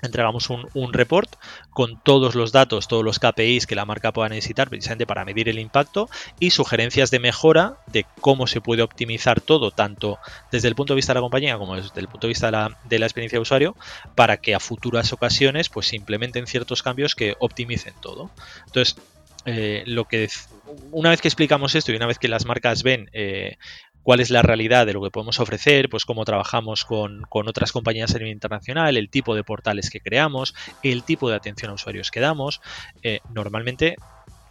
[0.02, 1.36] entregamos un, report
[1.72, 5.50] con todos los datos, todos los KPIs que la marca pueda necesitar precisamente para medir
[5.50, 10.20] el impacto y sugerencias de mejora de cómo se puede optimizar todo, tanto
[10.52, 13.00] desde el punto de vista de la compañía como desde el punto de vista de
[13.00, 13.76] la, experiencia de usuario,
[14.16, 18.30] para que a futuras ocasiones pues se implementen ciertos cambios que optimicen todo.
[18.68, 18.98] Entonces,
[19.46, 20.28] eh, lo que
[20.92, 23.58] una vez que explicamos esto y una vez que las marcas ven eh,
[24.06, 27.72] cuál es la realidad de lo que podemos ofrecer, pues cómo trabajamos con, con otras
[27.72, 31.74] compañías a nivel internacional, el tipo de portales que creamos, el tipo de atención a
[31.74, 32.62] usuarios que damos.
[33.02, 33.96] Eh, normalmente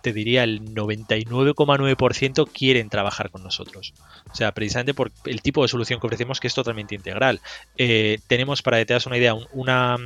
[0.02, 3.94] te diría el 99,9% quieren trabajar con nosotros.
[4.30, 7.40] O sea, precisamente por el tipo de solución que ofrecemos que es totalmente integral.
[7.78, 9.96] Eh, tenemos, para que te das una idea, una,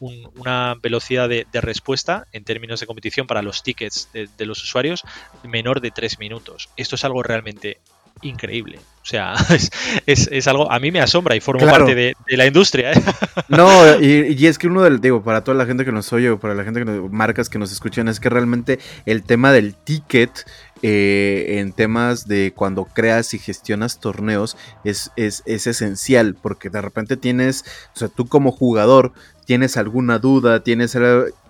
[0.00, 5.04] una velocidad de, respuesta en términos de competición para los tickets de, los usuarios
[5.44, 6.70] menor de 3 minutos.
[6.76, 7.78] Esto es algo realmente
[8.22, 8.78] increíble.
[9.04, 9.34] O sea,
[10.06, 12.92] es, algo, a mí me asombra y formo parte de, la industria.
[12.92, 13.02] ¿eh?
[13.48, 16.40] No, y, es que uno del, digo, para toda la gente que nos oye o
[16.40, 19.74] para la gente que nos, marcas que nos escuchan, es que realmente el tema del
[19.74, 20.46] ticket
[20.82, 26.80] eh, en temas de cuando creas y gestionas torneos es, es, es esencial, porque de
[26.80, 29.12] repente tienes, o sea, tú como jugador
[29.44, 30.96] tienes alguna duda, tienes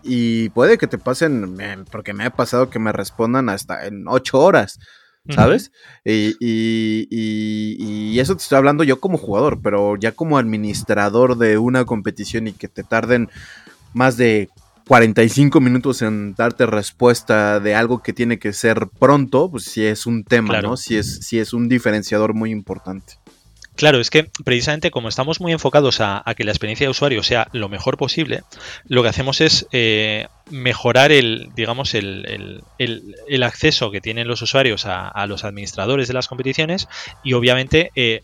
[0.02, 1.56] y puede que te pasen,
[1.90, 4.80] porque me ha pasado que me respondan hasta en ocho horas.
[5.28, 5.72] ¿Sabes?
[6.04, 11.84] y, y, eso te estoy hablando yo como jugador, pero ya como administrador de una
[11.84, 13.28] competición y que te tarden
[13.92, 14.48] más de
[14.86, 20.06] 45 minutos en darte respuesta de algo que tiene que ser pronto, pues sí es
[20.06, 20.76] un tema, ¿no?
[20.76, 23.14] Sí es, sí es un diferenciador muy importante.
[23.76, 27.48] Claro, es que precisamente como estamos muy enfocados a, que la experiencia de usuario sea
[27.52, 28.42] lo mejor posible,
[28.86, 32.62] lo que hacemos es eh, mejorar el, digamos, el,
[33.42, 36.88] acceso que tienen los usuarios a, los administradores de las competiciones
[37.24, 38.22] y obviamente eh,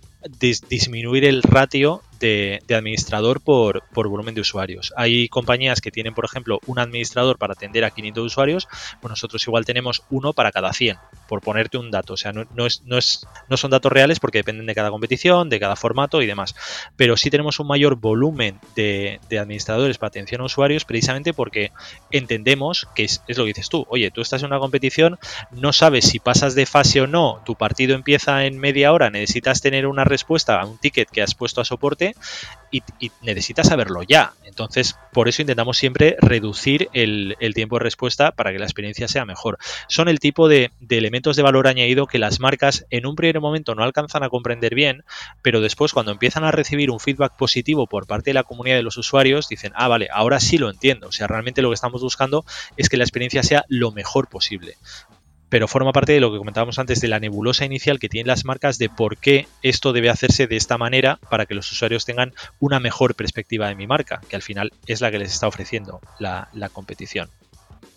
[0.68, 4.92] disminuir el ratio de, administrador por, volumen de usuarios.
[4.96, 8.68] Hay compañías que tienen, por ejemplo, un administrador para atender a 500 usuarios,
[9.00, 12.14] pues nosotros igual tenemos uno para cada 100, por ponerte un dato.
[12.14, 15.48] O sea, no, es, no, es, no son datos reales porque dependen de cada competición,
[15.48, 16.54] de cada formato y demás.
[16.96, 21.72] Pero sí tenemos un mayor volumen de, administradores para atención a usuarios precisamente porque
[22.10, 23.86] entendemos que es, es, lo que dices tú.
[23.88, 25.18] Oye, tú estás en una competición,
[25.50, 29.62] no sabes si pasas de fase o no, tu partido empieza en media hora, necesitas
[29.62, 32.09] tener una respuesta a un ticket que has puesto a soporte
[32.70, 32.82] y,
[33.22, 34.32] necesitas saberlo ya.
[34.44, 39.24] Entonces, por eso intentamos siempre reducir el, tiempo de respuesta para que la experiencia sea
[39.24, 39.58] mejor.
[39.88, 43.74] Son el tipo de, elementos de valor añadido que las marcas en un primer momento
[43.74, 45.04] no alcanzan a comprender bien,
[45.42, 48.82] pero después cuando empiezan a recibir un feedback positivo por parte de la comunidad de
[48.82, 51.08] los usuarios, dicen, ah, vale, ahora sí lo entiendo.
[51.08, 52.44] O sea, realmente lo que estamos buscando
[52.76, 54.76] es que la experiencia sea lo mejor posible
[55.50, 58.44] pero forma parte de lo que comentábamos antes de la nebulosa inicial que tienen las
[58.44, 62.32] marcas de por qué esto debe hacerse de esta manera para que los usuarios tengan
[62.60, 66.00] una mejor perspectiva de mi marca, que al final es la que les está ofreciendo
[66.18, 67.28] la, competición.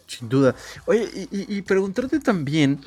[0.08, 0.56] Sin duda.
[0.88, 2.82] Oye, y, preguntarte también,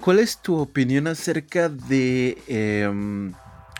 [0.00, 2.38] ¿cuál es tu opinión acerca de...
[2.46, 3.34] Em,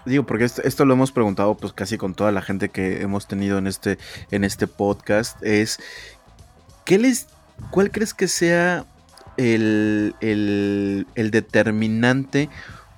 [0.05, 3.59] digo, porque esto, lo hemos preguntado pues casi con toda la gente que hemos tenido
[3.59, 3.99] en este,
[4.33, 5.79] en este podcast, es,
[6.85, 7.29] ¿qué les,
[7.71, 8.87] ¿cuál crees que sea
[9.37, 12.49] el, el, determinante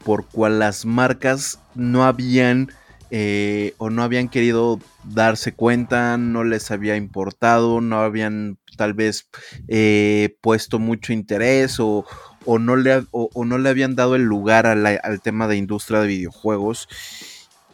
[0.05, 2.71] por cual las marcas no habían
[3.11, 9.29] eh, o no habían querido darse cuenta, no les había importado, no habían tal vez
[9.67, 12.05] eh, puesto mucho interés o,
[12.45, 16.09] o no, le, o, no le habían dado el lugar al tema de industria de
[16.09, 16.89] videojuegos.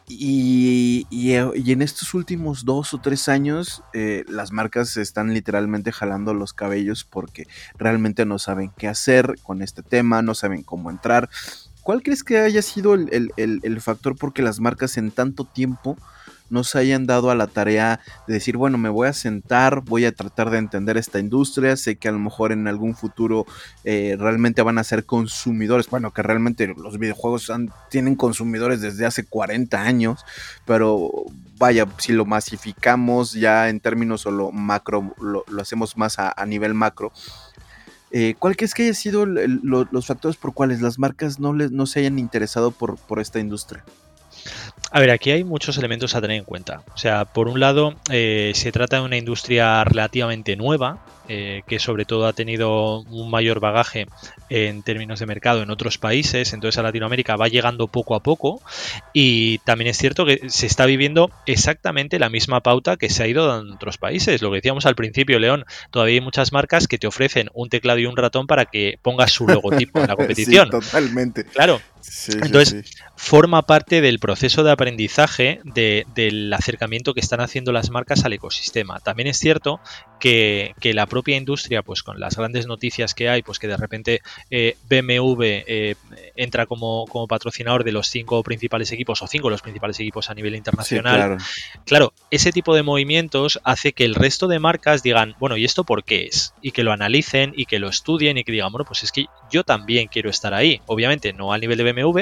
[0.07, 5.93] Y, eh, y, en estos últimos dos o tres años, eh, las marcas están literalmente
[5.93, 7.47] jalando los cabellos porque
[7.79, 11.31] realmente no saben qué hacer con este tema, no saben cómo entrar.
[11.83, 15.97] ¿Cuál crees que haya sido el, el, el factor porque las marcas en tanto tiempo
[16.55, 20.05] no se hayan dado a la tarea de decir, bueno, me voy a sentar, voy
[20.05, 23.45] a tratar de entender esta industria, sé que a lo mejor en algún futuro
[23.83, 27.53] eh, realmente van a ser consumidores, bueno, que realmente los videojuegos
[27.91, 30.25] tienen consumidores desde hace 40 años,
[30.65, 31.11] pero
[31.59, 36.73] vaya, si lo masificamos ya en términos o lo macro, lo, hacemos más a, nivel
[36.75, 37.13] macro.
[38.13, 41.87] Eh, ¿Cuál crees que haya sido los factores por cuales las marcas no, les, no
[41.87, 43.85] se hayan interesado por, por esta industria?
[44.91, 46.85] A ver, aquí hay muchos elementos a tener en cuenta.
[46.95, 51.79] O sea, por un lado, eh, se trata de una industria relativamente nueva, eh, que
[51.79, 54.07] sobre todo ha tenido un mayor bagaje
[54.51, 58.61] en términos de mercado en otros países, entonces a Latinoamérica va llegando poco a poco
[59.13, 63.27] y también es cierto que se está viviendo exactamente la misma pauta que se ha
[63.27, 64.43] ido dando en otros países.
[64.43, 67.99] Lo que decíamos al principio, León, todavía hay muchas marcas que te ofrecen un teclado
[67.99, 70.71] y un ratón para que pongas su logotipo en la competición.
[70.71, 71.45] totalmente.
[71.45, 71.81] Claro.
[72.29, 78.33] entonces, forma parte del proceso de aprendizaje del acercamiento que están haciendo las marcas al
[78.33, 79.01] ecosistema.
[79.01, 79.81] También es cierto
[80.19, 84.21] que, la propia industria, pues con las grandes noticias que hay, pues que de repente
[84.51, 85.97] eh, BMW eh,
[86.37, 90.31] entra como, como, patrocinador de los cinco principales equipos o cinco de los principales equipos
[90.31, 91.17] a nivel internacional.
[91.17, 91.37] claro.
[91.85, 95.85] claro, ese tipo de movimientos hace que el resto de marcas digan, bueno, ¿y esto
[95.85, 96.55] por qué es?
[96.63, 99.27] Y que lo analicen y que lo estudien y que digan, bueno, pues es que
[99.51, 100.81] yo también quiero estar ahí.
[100.87, 102.21] Obviamente no al nivel de BMW,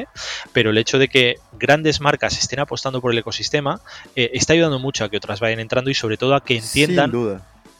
[0.53, 3.80] pero el hecho de que grandes marcas estén apostando por el ecosistema
[4.16, 7.12] eh, está ayudando mucho a que otras vayan entrando y sobre todo a que entiendan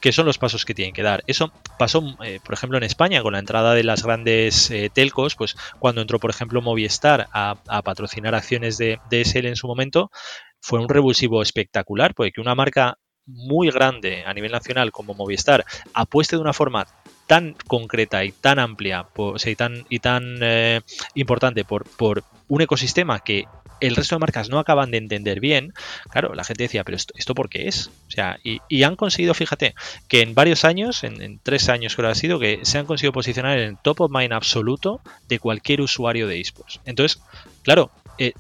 [0.03, 1.23] qué son los pasos que tienen que dar.
[1.27, 5.37] Eso pasó, eh, por ejemplo, en España con la entrada de las grandes eh, telcos,
[5.37, 10.11] pues cuando entró, por ejemplo, Movistar a, patrocinar acciones de, de SL en su momento,
[10.61, 16.37] fue un revulsivo espectacular, porque una marca muy grande a nivel nacional como Movistar apueste
[16.37, 16.87] de una forma
[17.29, 19.07] tan concreta y tan amplia
[19.47, 20.25] y tan, y tan
[21.15, 23.47] importante por, por un ecosistema que
[23.83, 25.75] el resto de marcas no acaban de entender bien,
[26.09, 27.89] claro, la gente decía, pero esto, por qué es?
[28.09, 29.75] O sea, y, han conseguido, fíjate,
[30.09, 33.13] que en varios años, en, tres años creo que ha sido, que se han conseguido
[33.13, 36.81] posicionar en el top of mind absoluto de cualquier usuario de esports.
[36.85, 37.21] Entonces,
[37.63, 38.33] claro, eh,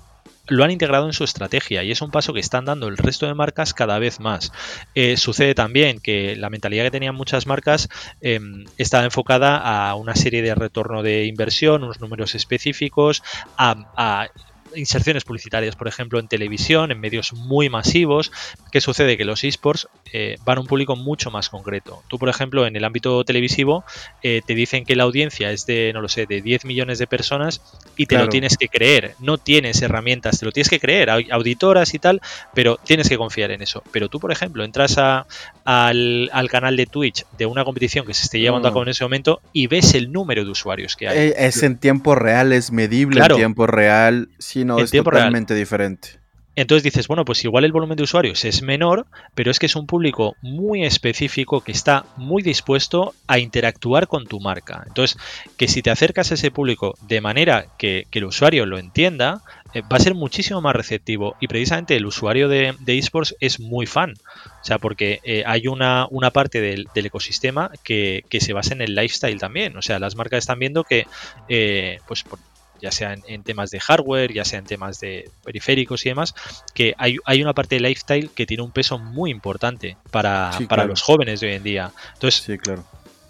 [0.48, 3.26] lo han integrado en su estrategia y es un paso que están dando el resto
[3.26, 4.52] de marcas cada vez más.
[4.94, 7.88] Eh, sucede también que la mentalidad que tenían muchas marcas
[8.20, 8.40] eh,
[8.76, 13.22] estaba enfocada a una serie de retorno de inversión, unos números específicos,
[13.56, 14.28] a
[14.76, 18.32] inserciones publicitarias, por ejemplo, en televisión, en medios muy masivos.
[18.70, 19.16] ¿Qué sucede?
[19.16, 22.02] Que los esports eh, van a un público mucho más concreto.
[22.08, 23.84] Tú, por ejemplo, en el ámbito televisivo,
[24.22, 27.06] eh, te dicen que la audiencia es de, no lo sé, de 10 millones de
[27.06, 27.62] personas
[27.96, 29.14] y te lo tienes que creer.
[29.20, 32.20] No tienes herramientas, te lo tienes que creer, auditoras y tal,
[32.54, 33.82] pero tienes que confiar en eso.
[33.92, 35.26] Pero tú, por ejemplo, entras a,
[35.64, 38.74] al, canal de Twitch de una competición que se esté llevando a mm.
[38.74, 41.18] cabo en ese momento y ves el número de usuarios que hay.
[41.18, 44.28] Eh, es en tiempo real, es medible en tiempo real.
[44.38, 46.22] Sí, no, es totalmente diferente.
[46.54, 49.76] Entonces dices, bueno, pues igual el volumen de usuarios es menor, pero es que es
[49.76, 54.84] un público muy específico que está muy dispuesto a interactuar con tu marca.
[54.86, 55.16] Entonces,
[55.56, 59.40] que si te acercas a ese público de manera que, el usuario lo entienda,
[59.72, 61.36] eh, va a ser muchísimo más receptivo.
[61.40, 64.12] Y precisamente el usuario de, esports es muy fan.
[64.60, 68.94] O sea, porque eh, hay una, una parte del, ecosistema que, se basa en el
[68.94, 69.74] lifestyle también.
[69.78, 71.06] O sea, las marcas están viendo que,
[71.48, 72.38] eh, pues, por,
[72.82, 76.34] ya sea en, temas de hardware, ya sea en temas de periféricos y demás,
[76.74, 80.84] que hay, hay una parte de lifestyle que tiene un peso muy importante para, para
[80.84, 81.92] los jóvenes de hoy en día.
[82.14, 82.84] Entonces, sí, claro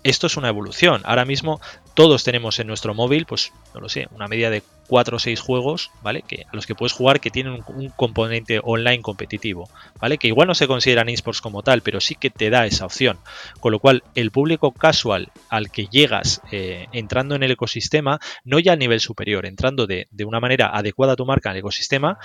[0.05, 1.03] esto es una evolución.
[1.05, 1.61] Ahora mismo
[1.95, 5.41] todos tenemos en nuestro móvil, pues no lo sé, una media de 4 o 6
[5.41, 6.23] juegos, ¿vale?
[6.23, 10.19] Que, a los que puedes jugar que tienen un, componente online competitivo, ¿vale?
[10.19, 13.19] Que igual no se consideran esports como tal, pero sí que te da esa opción.
[13.61, 18.59] Con lo cual, el público casual al que llegas eh, entrando en el ecosistema, no
[18.59, 22.19] ya a nivel superior, entrando de, una manera adecuada a tu marca en el ecosistema,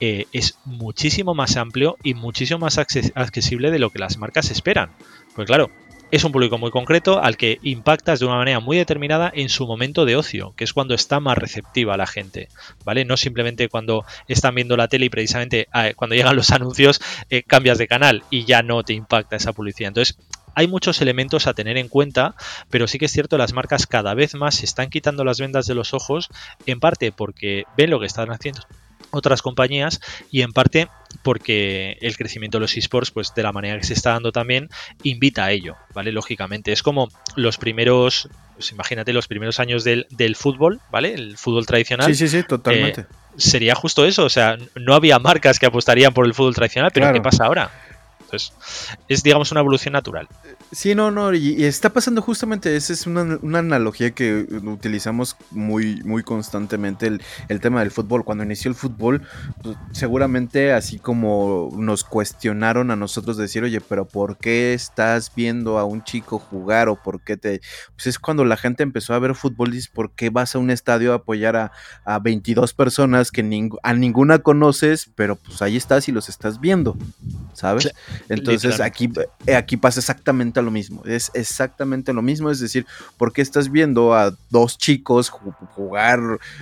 [0.00, 4.90] eh, es muchísimo más amplio y muchísimo más accesible de lo que las marcas esperan.
[5.34, 5.70] Pues claro,
[6.10, 9.66] es un público muy concreto al que impactas de una manera muy determinada en su
[9.66, 12.48] momento de ocio, que es cuando está más receptiva la gente,
[12.84, 13.04] ¿vale?
[13.04, 17.00] No simplemente cuando están viendo la tele y precisamente ah, cuando llegan los anuncios
[17.30, 19.88] eh, cambias de canal y ya no te impacta esa publicidad.
[19.88, 20.18] Entonces,
[20.54, 22.34] hay muchos elementos a tener en cuenta,
[22.70, 25.66] pero sí que es cierto, las marcas cada vez más se están quitando las vendas
[25.66, 26.30] de los ojos,
[26.64, 28.62] en parte porque ven lo que están haciendo
[29.16, 30.00] otras compañías
[30.30, 30.88] y en parte
[31.22, 34.68] porque el crecimiento de los esports, pues de la manera que se está dando también,
[35.02, 36.12] invita a ello, ¿vale?
[36.12, 41.14] Lógicamente, es como los primeros, pues imagínate los primeros años del, del fútbol, ¿vale?
[41.14, 42.06] El fútbol tradicional.
[42.06, 43.02] Sí, sí, sí, totalmente.
[43.02, 43.06] Eh,
[43.36, 47.12] sería justo eso, o sea, no había marcas que apostarían por el fútbol tradicional, pero
[47.12, 47.70] ¿qué pasa ahora?
[48.26, 48.52] Entonces,
[49.08, 50.28] es digamos una evolución natural.
[50.72, 56.22] Sí, no, no, y, está pasando justamente, esa es una, analogía que utilizamos muy, muy
[56.22, 57.18] constantemente,
[57.48, 58.24] el, tema del fútbol.
[58.24, 59.22] Cuando inició el fútbol,
[59.62, 65.78] pues, seguramente así como nos cuestionaron a nosotros decir, oye, pero ¿por qué estás viendo
[65.78, 67.60] a un chico jugar o por qué te...
[67.94, 70.70] Pues es cuando la gente empezó a ver fútbol dices, ¿por qué vas a un
[70.70, 71.72] estadio a apoyar a,
[72.04, 73.42] a 22 personas que
[73.82, 76.96] a ninguna conoces, pero pues ahí estás y los estás viendo,
[77.52, 77.92] ¿sabes?
[78.28, 79.10] Entonces aquí,
[79.46, 81.02] eh, aquí pasa exactamente lo mismo.
[81.04, 82.50] Es exactamente lo mismo.
[82.50, 82.86] Es decir,
[83.16, 86.20] ¿por qué estás viendo a dos chicos jugar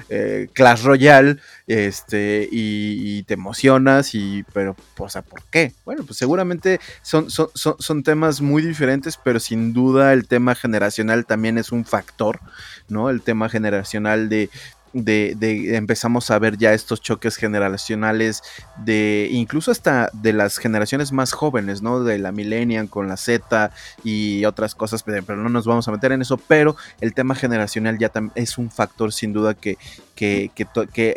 [0.09, 4.15] eh, Clash Royale este, y, te emocionas?
[4.15, 5.73] Y, pero, o sea, ¿por qué?
[5.85, 11.27] Bueno, pues seguramente son, son, son, temas muy diferentes, pero sin duda el tema generacional
[11.27, 12.41] también es un factor,
[12.89, 13.11] ¿no?
[13.11, 14.51] El tema generacional de
[14.95, 18.43] de, empezamos a ver ya estos choques generacionales
[18.79, 22.03] de incluso hasta de las generaciones más jóvenes, ¿no?
[22.05, 23.73] De la millennial con la Z
[24.05, 27.99] y otras cosas, pero no nos vamos a meter en eso, pero el tema generacional
[27.99, 29.77] ya es un factor sin duda que,
[30.15, 30.51] que,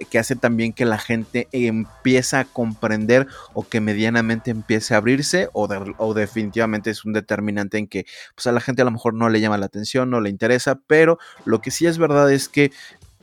[0.10, 5.50] que, hace también que la gente empieza a comprender o que medianamente empiece a abrirse
[5.54, 5.68] o,
[5.98, 8.06] o definitivamente es un determinante en que
[8.36, 10.80] pues a la gente a lo mejor no le llama la atención, no le interesa,
[10.88, 12.72] pero lo que sí es verdad es que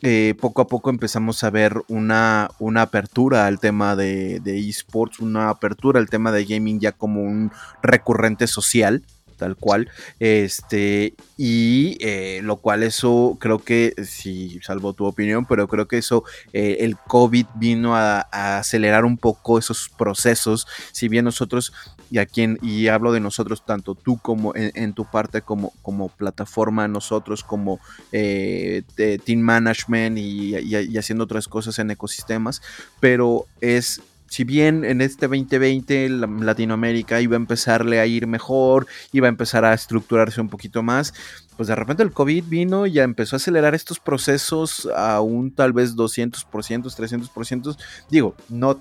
[0.06, 5.48] eh, poco a poco empezamos a ver una, una apertura al tema de, esports, una
[5.48, 7.50] apertura al tema de gaming ya como un
[7.82, 9.02] recurrente social
[9.38, 9.90] tal cual.
[10.20, 15.98] Este, y eh, lo cual eso creo que, si salvo tu opinión, pero creo que
[15.98, 18.20] eso, eh, el COVID vino a,
[18.58, 20.66] acelerar un poco esos procesos.
[20.92, 21.72] Si bien nosotros,
[22.14, 26.86] y aquí y hablo de nosotros, tanto tú como en, tu parte como, como plataforma,
[26.86, 27.80] nosotros como
[28.12, 28.82] eh,
[29.24, 32.62] team management y haciendo otras cosas en ecosistemas,
[33.00, 34.00] pero es
[34.34, 39.64] si bien en este 2020 Latinoamérica iba a empezarle a ir mejor, iba a empezar
[39.64, 41.14] a estructurarse un poquito más,
[41.56, 45.54] pues de repente el COVID vino y ya empezó a acelerar estos procesos a un
[45.54, 47.76] tal vez 200%, 300%.
[48.10, 48.80] Digo, no,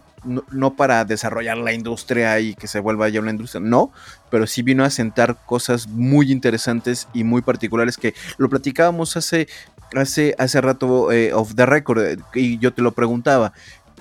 [0.52, 3.92] no, para desarrollar la industria y que se vuelva ya una industria, no,
[4.30, 9.48] pero sí vino a sentar cosas muy interesantes y muy particulares que lo platicábamos hace,
[9.96, 13.54] hace, hace rato eh, off the record eh, y yo te lo preguntaba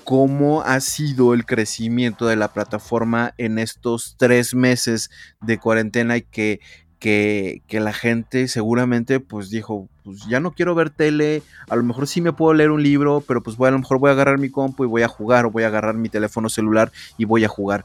[0.03, 5.09] cómo ha sido el crecimiento de la plataforma en estos tres meses
[5.41, 6.59] de cuarentena y que,
[7.03, 12.07] que, la gente seguramente pues dijo, pues ya no quiero ver tele, a lo mejor
[12.07, 14.37] sí me puedo leer un libro, pero pues voy, a lo mejor voy a agarrar
[14.37, 17.43] mi compu y voy a jugar o voy a agarrar mi teléfono celular y voy
[17.43, 17.83] a jugar.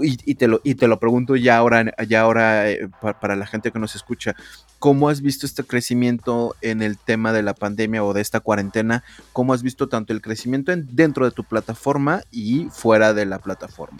[0.00, 2.88] Y, te, lo, y te lo pregunto ya ahora, ya ahora eh,
[3.20, 4.34] para, la gente que nos escucha,
[4.78, 9.04] ¿cómo has visto este crecimiento en el tema de la pandemia o de esta cuarentena?
[9.34, 13.98] ¿Cómo has visto tanto el crecimiento dentro de tu plataforma y fuera de la plataforma?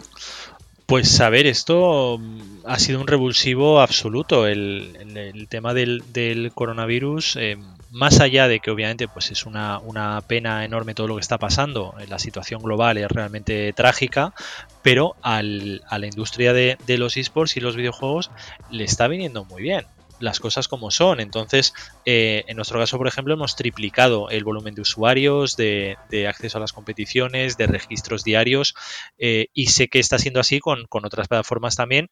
[0.85, 4.45] Pues a ver, esto mm, ha sido un revulsivo absoluto.
[4.45, 7.57] El, tema del, coronavirus, eh,
[7.91, 9.79] más allá de que obviamente pues es una,
[10.27, 14.33] pena enorme todo lo que está pasando, la situación global es realmente trágica,
[14.81, 18.31] pero a la industria de, de los esports y los videojuegos
[18.69, 19.85] le está viniendo muy bien
[20.19, 21.19] las cosas como son.
[21.19, 21.73] Entonces,
[22.05, 25.97] eh, en nuestro caso, por ejemplo, hemos triplicado el volumen de usuarios, de,
[26.27, 28.75] acceso a las competiciones, de registros diarios,
[29.17, 32.09] eh, y sé que está siendo así con, otras plataformas también.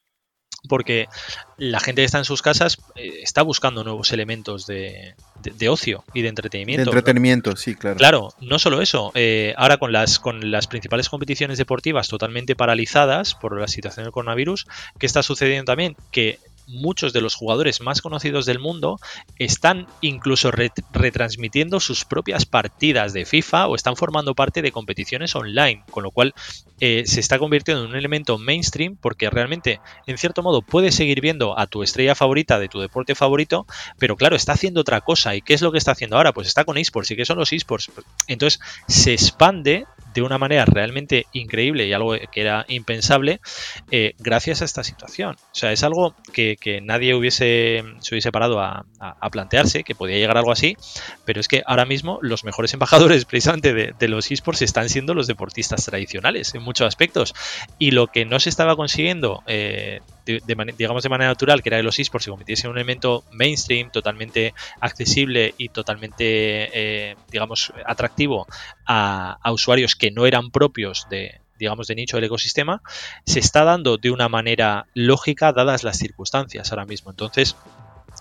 [0.69, 1.07] Porque
[1.57, 5.13] la gente que está en sus casas eh, está buscando nuevos elementos de,
[5.67, 6.89] ocio y de entretenimiento.
[6.89, 7.97] De entretenimiento, sí, claro.
[7.97, 9.11] Claro, no solo eso.
[9.57, 14.65] ahora con las, con las principales competiciones deportivas totalmente paralizadas por la situación del coronavirus,
[14.99, 15.97] ¿qué está sucediendo también?
[16.11, 18.99] Que muchos de los jugadores más conocidos del mundo
[19.37, 25.83] están incluso retransmitiendo sus propias partidas de FIFA o están formando parte de competiciones online,
[25.91, 26.33] con lo cual
[26.85, 31.21] eh, se está convirtiendo en un elemento mainstream porque realmente, en cierto modo, puedes seguir
[31.21, 33.65] viendo a tu estrella favorita de tu deporte favorito,
[33.97, 35.33] pero claro, está haciendo otra cosa.
[35.33, 36.33] ¿Y qué es lo que está haciendo ahora?
[36.33, 37.09] Pues está con esports.
[37.11, 37.89] ¿Y qué son los esports?
[38.27, 38.59] Entonces
[38.89, 43.41] se expande de una manera realmente increíble y algo que era impensable
[43.91, 45.35] eh, gracias a esta situación.
[45.35, 48.85] O sea, es algo que, nadie hubiese, se hubiese parado a,
[49.31, 50.77] plantearse, que podía llegar algo así,
[51.25, 55.27] pero es que ahora mismo los mejores embajadores precisamente de, los esports están siendo los
[55.27, 57.33] deportistas tradicionales muchos aspectos.
[57.77, 61.83] Y lo que no se estaba consiguiendo eh, digamos de manera natural, que era de
[61.83, 66.23] los esports, se convirtiese en un elemento mainstream, totalmente accesible y totalmente,
[66.73, 68.47] eh, digamos, atractivo
[68.85, 72.81] a, usuarios que no eran propios de, digamos, de nicho del ecosistema,
[73.25, 77.11] se está dando de una manera lógica dadas las circunstancias ahora mismo.
[77.11, 77.55] Entonces,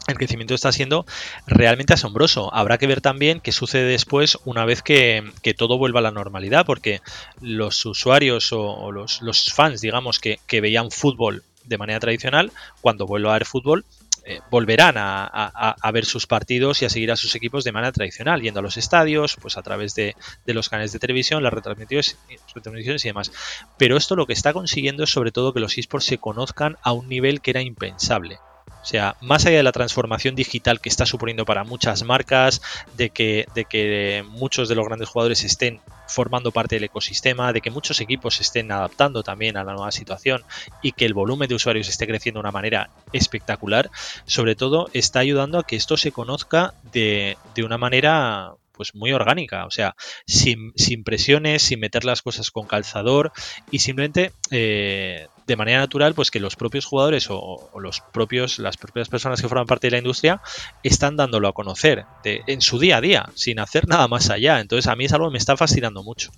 [0.08, 1.06] el crecimiento está siendo
[1.46, 2.52] realmente asombroso.
[2.54, 6.66] Habrá que ver también qué sucede después una vez que, todo vuelva a la normalidad,
[6.66, 7.00] porque
[7.40, 13.30] los usuarios o, los, fans, digamos, que, que, veían fútbol de manera tradicional, cuando vuelva
[13.30, 13.84] a haber fútbol,
[14.24, 18.40] eh, volverán a, ver sus partidos y a seguir a sus equipos de manera tradicional,
[18.40, 20.14] yendo a los estadios, pues a través de,
[20.46, 22.16] los canales de televisión, las retransmisiones,
[22.54, 23.32] retransmisiones y demás.
[23.78, 26.92] Pero esto lo que está consiguiendo es sobre todo que los esports se conozcan a
[26.92, 28.38] un nivel que era impensable.
[28.82, 32.60] O sea, más allá de la transformación digital que está suponiendo para muchas marcas,
[32.96, 37.60] de que, de que muchos de los grandes jugadores estén formando parte del ecosistema, de
[37.60, 40.42] que muchos equipos se estén adaptando también a la nueva situación
[40.82, 43.90] y que el volumen de usuarios esté creciendo de una manera espectacular,
[44.26, 49.12] sobre todo está ayudando a que esto se conozca de, de una manera pues muy
[49.12, 49.94] orgánica, o sea,
[50.26, 53.32] sin, sin, presiones, sin meter las cosas con calzador
[53.70, 58.76] y simplemente eh, de manera natural, pues que los propios jugadores o, los propios, las
[58.76, 60.40] propias personas que forman parte de la industria
[60.82, 64.60] están dándolo a conocer en su día a día, sin hacer nada más allá.
[64.60, 66.30] Entonces a mí es algo que me está fascinando mucho.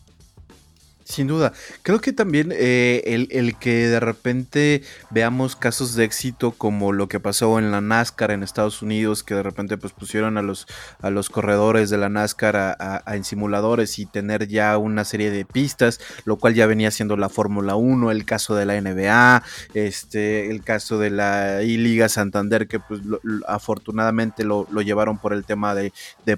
[1.05, 1.53] Sin duda.
[1.83, 7.21] Creo que también eh, el, que de repente veamos casos de éxito como lo que
[7.21, 10.67] pasó en la NASCAR en Estados Unidos, que de repente pues pusieron a los,
[11.03, 15.45] a los corredores de la NASCAR a, en simuladores y tener ya una serie de
[15.45, 19.43] pistas, lo cual ya venía siendo la Fórmula 1, el caso de la NBA,
[19.75, 23.03] este, el caso de la I-Liga Santander, que pues
[23.47, 25.93] afortunadamente lo, llevaron por el tema de,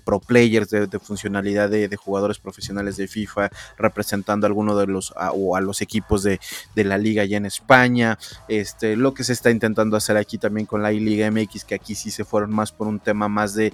[0.05, 5.13] pro players, de, funcionalidad de, de, jugadores profesionales de FIFA, representando al alguno de los
[5.35, 6.41] o a los equipos de,
[6.75, 10.83] la liga ya en España, este, lo que se está intentando hacer aquí también con
[10.83, 13.73] la Liga MX, que aquí sí se fueron más por un tema más de,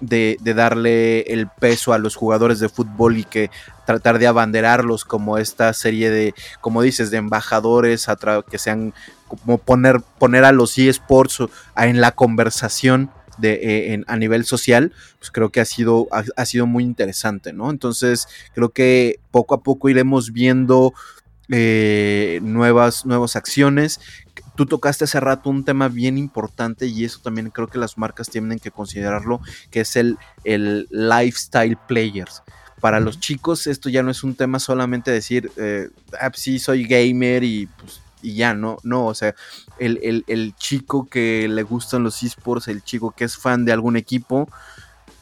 [0.00, 3.50] de, darle el peso a los jugadores de fútbol y que
[3.84, 8.06] tratar de abanderarlos como esta serie de, como dices, de embajadores,
[8.50, 8.94] que sean
[9.28, 11.44] como poner, poner a los eSports
[11.76, 16.66] en la conversación de, eh, a nivel social, pues creo que ha sido, ha, sido
[16.66, 17.70] muy interesante, ¿no?
[17.70, 20.92] Entonces, creo que poco a poco iremos viendo
[21.48, 24.00] eh, nuevas, nuevas acciones.
[24.56, 28.28] Tú tocaste hace rato un tema bien importante y eso también creo que las marcas
[28.28, 32.42] tienen que considerarlo, que es el, el lifestyle players
[32.82, 35.88] para los chicos esto ya no es un tema solamente decir, eh,
[36.20, 39.34] ah, sí, soy gamer y pues y ya, no, no, o sea,
[39.78, 44.48] el, chico que le gustan los esports, el chico que es fan de algún equipo,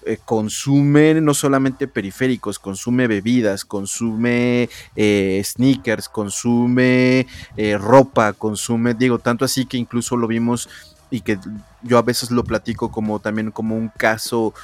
[0.06, 7.26] eh, consume no solamente periféricos, consume bebidas, consume eh, sneakers, consume
[7.56, 10.68] eh, ropa, consume, digo, tanto así que incluso lo vimos
[11.10, 11.38] y que
[11.82, 14.54] yo a veces lo platico como también como un caso,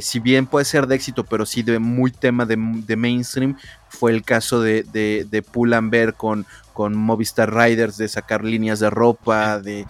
[0.00, 2.56] si bien puede ser de éxito, pero sí de muy tema de,
[2.96, 3.56] mainstream,
[3.88, 6.46] fue el caso de, de, de con,
[6.78, 9.84] con Movistar Riders, de sacar líneas de ropa, de,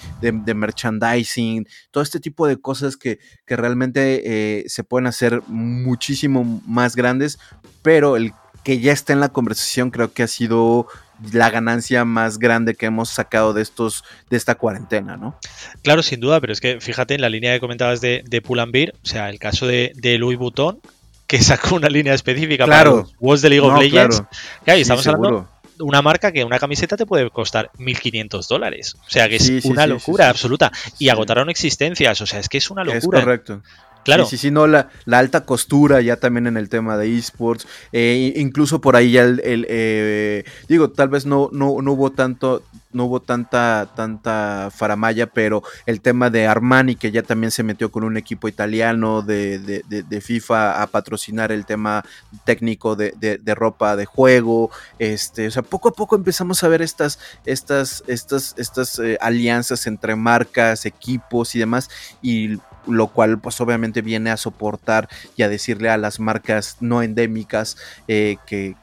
[0.55, 4.23] merchandising, todo este tipo de cosas que, que realmente
[4.61, 7.39] eh, se pueden hacer muchísimo más grandes,
[7.83, 8.33] pero el
[8.65, 10.87] que ya está en la conversación creo que ha sido
[11.33, 15.39] la ganancia más grande que hemos sacado de estos de esta cuarentena, ¿no?
[15.83, 18.95] Claro, sin duda, pero es que fíjate en la línea que comentabas de, de Beer,
[19.03, 20.81] o sea, el caso de, de Louis Vuitton,
[21.27, 24.23] que sacó una línea específica para los Walls de League of Legends.
[24.65, 24.81] Claro.
[24.81, 25.49] estamos hablando
[25.81, 28.97] una marca que una camiseta te puede costar 1.500 dólares.
[29.07, 30.73] O sea que es una locura absoluta.
[30.99, 32.21] Y agotaron existencias.
[32.21, 33.19] O sea, es que es una locura.
[33.19, 33.63] Es correcto.
[34.09, 34.25] Claro.
[34.25, 37.67] Sí, sí, no, la, la, alta costura ya también en el tema de esports.
[37.93, 42.63] Eh, incluso por ahí ya el, eh, digo, tal vez no, no, no hubo tanto,
[42.91, 47.91] no hubo tanta, tanta faramaya, pero el tema de Armani, que ya también se metió
[47.91, 52.03] con un equipo italiano de, de, FIFA a patrocinar el tema
[52.45, 54.71] técnico de, ropa de juego.
[54.99, 59.87] Este, o sea, poco a poco empezamos a ver estas, estas, estas, estas eh, alianzas
[59.87, 61.91] entre marcas, equipos y demás.
[62.23, 67.03] Y lo cual pues obviamente viene a soportar y a decirle a las marcas no
[67.03, 67.77] endémicas
[68.09, 68.75] eh, que,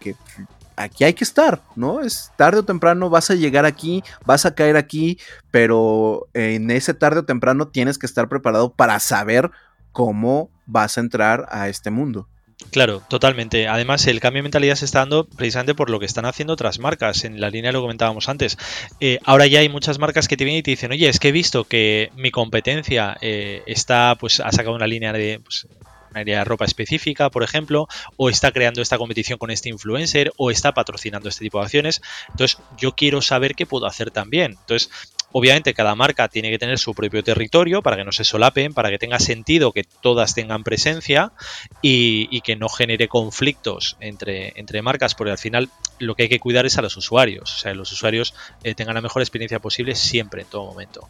[0.76, 2.02] aquí hay que estar, ¿no?
[2.02, 5.20] Es tarde o temprano vas a llegar aquí, vas a caer aquí,
[5.52, 9.52] pero en ese tarde o temprano tienes que estar preparado para saber
[9.92, 12.28] cómo vas a entrar a este mundo.
[12.72, 13.68] Claro, totalmente.
[13.68, 16.80] Además, el cambio de mentalidad se está dando precisamente por lo que están haciendo otras
[16.80, 17.26] marcas.
[17.26, 18.58] En la línea lo comentábamos antes.
[19.00, 21.30] Eh, ahora ya hay muchas marcas que te vienen y te dicen, oye, es que
[21.30, 25.68] he visto que mi competencia eh, está, pues, ha sacado una línea de pues,
[26.12, 30.32] una área de ropa específica, por ejemplo, o está creando esta competición con este influencer,
[30.38, 32.02] o está patrocinando este tipo de acciones.
[32.30, 34.52] Entonces, yo quiero saber qué puedo hacer también.
[34.60, 34.90] Entonces,
[35.38, 38.90] Obviamente cada marca tiene que tener su propio territorio para que no se solapen, para
[38.90, 41.34] que tenga sentido que todas tengan presencia
[41.82, 45.70] y, que no genere conflictos entre, entre, marcas, porque al final
[46.00, 48.34] lo que hay que cuidar es a los usuarios, o sea, los usuarios
[48.64, 51.10] eh, tengan la mejor experiencia posible siempre, en todo momento.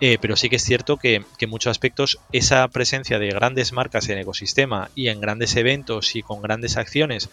[0.00, 3.72] Eh, pero sí que es cierto que, que, en muchos aspectos esa presencia de grandes
[3.74, 7.28] marcas en el ecosistema y en grandes eventos y con grandes acciones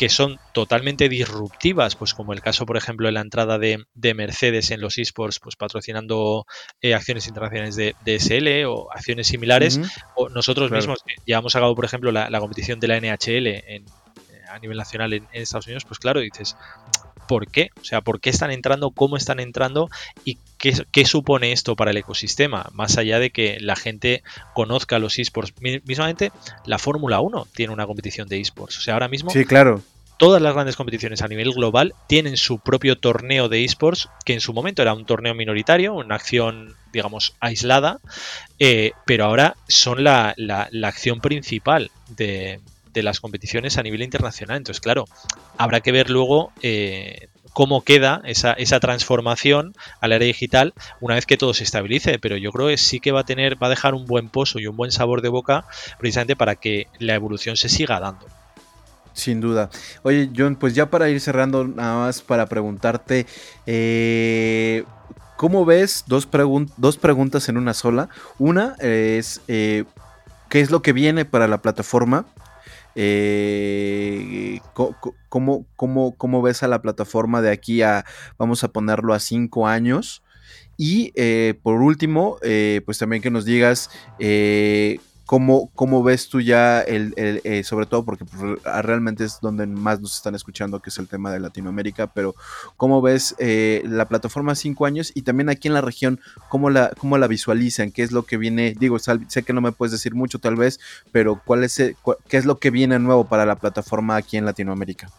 [0.00, 3.84] que son totalmente disruptivas, pues como el caso, por ejemplo, de la entrada de,
[4.14, 6.46] Mercedes en los esports, pues patrocinando
[6.80, 9.78] eh, acciones internacionales de, SL o acciones similares,
[10.16, 13.84] o nosotros mismos ya hemos sacado, por ejemplo, la, competición de la NHL
[14.48, 16.56] a nivel nacional en, Estados Unidos, pues claro, dices,
[17.30, 17.70] ¿por qué?
[17.80, 18.90] O sea, ¿por qué están entrando?
[18.90, 19.88] ¿Cómo están entrando?
[20.24, 22.68] ¿Y qué, qué, supone esto para el ecosistema?
[22.72, 25.54] Más allá de que la gente conozca los esports.
[25.60, 26.32] Mismamente,
[26.66, 28.78] la Fórmula 1 tiene una competición de esports.
[28.78, 29.80] O sea, ahora mismo sí, claro
[30.18, 34.40] todas las grandes competiciones a nivel global tienen su propio torneo de esports, que en
[34.40, 38.00] su momento era un torneo minoritario, una acción, digamos, aislada,
[38.58, 40.34] eh, pero ahora son la,
[40.82, 42.60] acción principal de,
[42.94, 44.56] las competiciones a nivel internacional.
[44.56, 45.04] Entonces, claro,
[45.56, 51.26] habrá que ver luego eh, cómo queda esa, esa transformación al área digital una vez
[51.26, 52.18] que todo se estabilice.
[52.18, 54.58] Pero yo creo que sí que va a tener, va a dejar un buen pozo
[54.58, 55.64] y un buen sabor de boca
[55.98, 58.26] precisamente para que la evolución se siga dando.
[59.12, 59.70] Sin duda.
[60.02, 63.26] Oye, John, pues ya para ir cerrando, nada más para preguntarte,
[63.66, 64.84] eh,
[65.36, 66.28] ¿cómo ves dos,
[66.76, 68.08] dos, preguntas en una sola?
[68.38, 69.84] Una es, eh,
[70.48, 72.26] ¿qué es lo que viene para la plataforma?
[72.94, 74.60] Eh,
[75.28, 78.04] ¿cómo, cómo, ves a la plataforma de aquí a,
[78.38, 80.22] vamos a ponerlo a cinco años?
[80.76, 81.12] Y
[81.62, 82.38] por último,
[82.86, 83.90] pues también que nos digas
[85.30, 90.00] ¿Cómo, ¿Cómo, ves tú ya, el, eh, sobre todo porque pues, realmente es donde más
[90.00, 92.34] nos están escuchando, que es el tema de Latinoamérica, pero
[92.76, 96.18] cómo ves eh, la plataforma cinco años y también aquí en la región,
[96.48, 99.70] cómo la, cómo la visualizan, qué es lo que viene, digo, sé que no me
[99.70, 100.80] puedes decir mucho tal vez,
[101.12, 105.12] pero cuál es, qué es lo que viene nuevo para la plataforma aquí en Latinoamérica.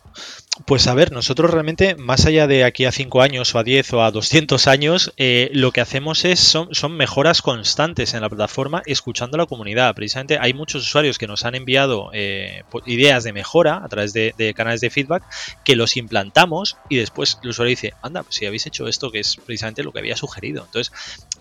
[0.66, 3.94] Pues a ver, nosotros realmente, más allá de aquí a 5 años o a 10
[3.94, 8.30] o a 200 años, eh, lo que hacemos es son, son, mejoras constantes en la
[8.30, 9.96] plataforma escuchando a la comunidad.
[9.96, 14.54] Precisamente hay muchos usuarios que nos han enviado eh, ideas de mejora a través de,
[14.56, 15.24] canales de feedback
[15.64, 19.20] que los implantamos y después el usuario dice, anda, pues si habéis hecho esto que
[19.20, 20.66] es precisamente lo que había sugerido.
[20.66, 20.92] Entonces,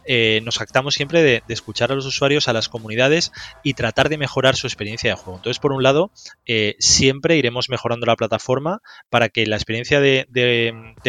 [0.04, 3.32] eh, nos actamos siempre de, escuchar a los usuarios, a las comunidades
[3.64, 5.36] y tratar de mejorar su experiencia de juego.
[5.36, 6.10] Entonces, por un lado,
[6.78, 10.24] siempre iremos mejorando la plataforma para que la experiencia de,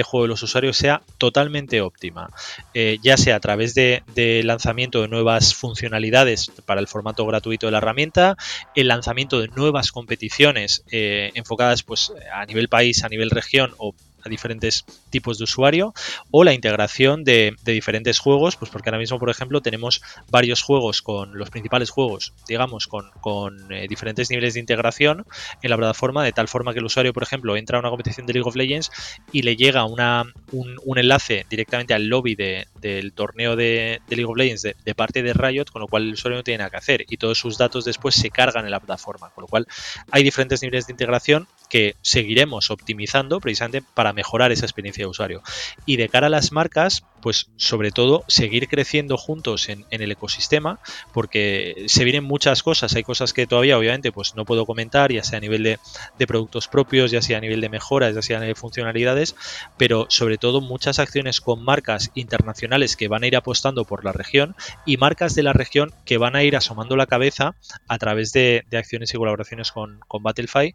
[0.03, 2.29] juego de los usuarios sea totalmente óptima,
[2.73, 4.01] eh, ya sea a través de,
[4.43, 8.35] lanzamiento de nuevas funcionalidades para el formato gratuito de la herramienta,
[8.75, 13.93] el lanzamiento de nuevas competiciones eh, enfocadas pues, a nivel país, a nivel región o
[14.24, 15.93] a diferentes tipos de usuario
[16.32, 21.01] o la integración de, diferentes juegos, pues porque ahora mismo, por ejemplo, tenemos varios juegos
[21.01, 25.26] con los principales juegos, digamos, con, eh, diferentes niveles de integración
[25.61, 28.26] en la plataforma, de tal forma que el usuario, por ejemplo, entra a una competición
[28.26, 28.91] de League of Legends
[29.32, 34.61] y le llega una, un, enlace directamente al lobby del torneo de, League of Legends
[34.61, 37.17] de, parte de Riot, con lo cual el usuario no tiene nada que hacer y
[37.17, 39.67] todos sus datos después se cargan en la plataforma, con lo cual
[40.11, 45.41] hay diferentes niveles de integración que seguiremos optimizando precisamente para mejorar esa experiencia de usuario.
[45.86, 50.80] Y de cara a las marcas, pues sobre todo seguir creciendo juntos en, el ecosistema,
[51.14, 55.24] porque se vienen muchas cosas, hay cosas que todavía obviamente pues no puedo comentar, ya
[55.24, 55.80] sea a nivel de,
[56.28, 59.36] productos propios, ya sea a nivel de mejoras, ya sea a nivel de funcionalidades,
[59.78, 64.12] pero sobre todo muchas acciones con marcas internacionales que van a ir apostando por la
[64.12, 64.55] región
[64.86, 67.55] y marcas de la región que van a ir asomando la cabeza
[67.88, 70.74] a través de, acciones y colaboraciones con, con Battlefy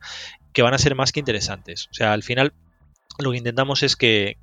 [0.52, 1.88] que van a ser más que interesantes.
[1.90, 2.54] O sea, al final
[3.18, 4.36] lo que intentamos es que,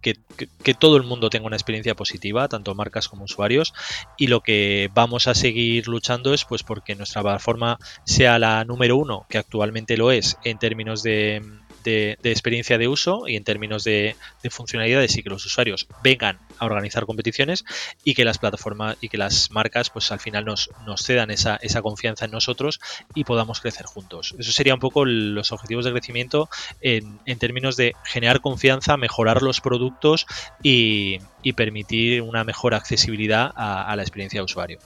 [0.80, 3.74] todo el mundo tenga una experiencia positiva, tanto marcas como usuarios,
[4.17, 8.97] y lo que vamos a seguir luchando es pues porque nuestra plataforma sea la número
[8.97, 11.41] uno, que actualmente lo es, en términos de,
[11.84, 14.15] de, experiencia de uso y en términos de,
[14.49, 17.65] funcionalidades y que los usuarios vengan a organizar competiciones
[18.03, 21.57] y que las plataformas y que las marcas pues al final nos, nos cedan esa,
[21.57, 22.79] esa confianza en nosotros
[23.13, 24.36] y podamos crecer juntos.
[24.38, 26.49] Eso sería un poco los objetivos de crecimiento
[26.81, 30.25] en, términos de generar confianza, mejorar los productos
[30.61, 31.19] y,
[31.55, 34.79] permitir una mejor accesibilidad a la experiencia de usuario.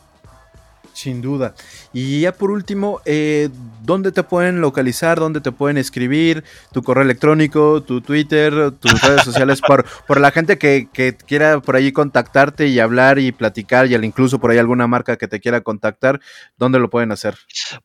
[0.97, 1.53] Sin duda.
[1.93, 3.49] Y ya por último, eh,
[3.83, 5.19] ¿dónde te pueden localizar?
[5.19, 6.43] ¿Dónde te pueden escribir?
[6.71, 10.87] Tu correo electrónico, tu Twitter, tus redes sociales, por, por la gente que,
[11.27, 15.27] quiera por ahí contactarte y hablar y platicar, y incluso por ahí alguna marca que
[15.27, 16.19] te quiera contactar,
[16.57, 17.37] ¿dónde lo pueden hacer?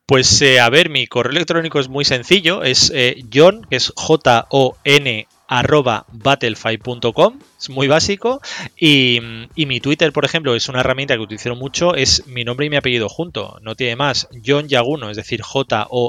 [0.07, 3.93] Pues eh, a ver, mi correo electrónico es muy sencillo, es eh, John, que es
[3.95, 8.41] J-O-N arroba battlefy.com, es muy básico.
[8.75, 9.21] Y,
[9.55, 12.75] mi Twitter, por ejemplo, es una herramienta que utilizo mucho, es mi nombre y mi
[12.75, 15.99] apellido junto, no tiene más, John Yaguno, es decir, J-O-N-L-L-A-G-U-N-O.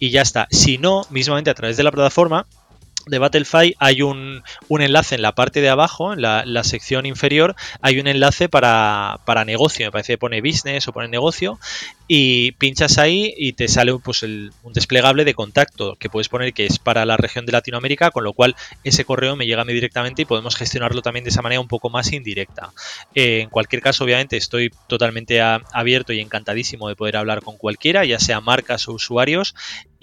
[0.00, 0.48] Y ya está.
[0.50, 2.46] Si no, mismamente a través de la plataforma,
[3.06, 8.00] de Battlefy hay un, enlace en la parte de abajo, en la, sección inferior, hay
[8.00, 11.58] un enlace para, para, negocio, me parece que pone business o pone negocio,
[12.06, 16.66] y pinchas ahí y te sale pues, un desplegable de contacto que puedes poner que
[16.66, 19.72] es para la región de Latinoamérica, con lo cual ese correo me llega a mí
[19.72, 22.72] directamente y podemos gestionarlo también de esa manera un poco más indirecta.
[23.14, 28.04] Eh, en cualquier caso, obviamente, estoy totalmente abierto y encantadísimo de poder hablar con cualquiera,
[28.04, 29.54] ya sea marcas o usuarios,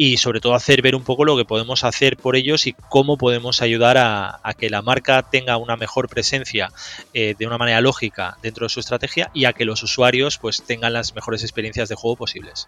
[0.04, 3.20] y sobre todo hacer ver un poco lo que podemos hacer por ellos y cómo
[3.20, 6.72] podemos ayudar a, que la marca tenga una mejor presencia
[7.14, 10.64] eh, de una manera lógica dentro de su estrategia y a que los usuarios pues
[10.64, 12.68] tengan las mejores experiencias de juego posibles.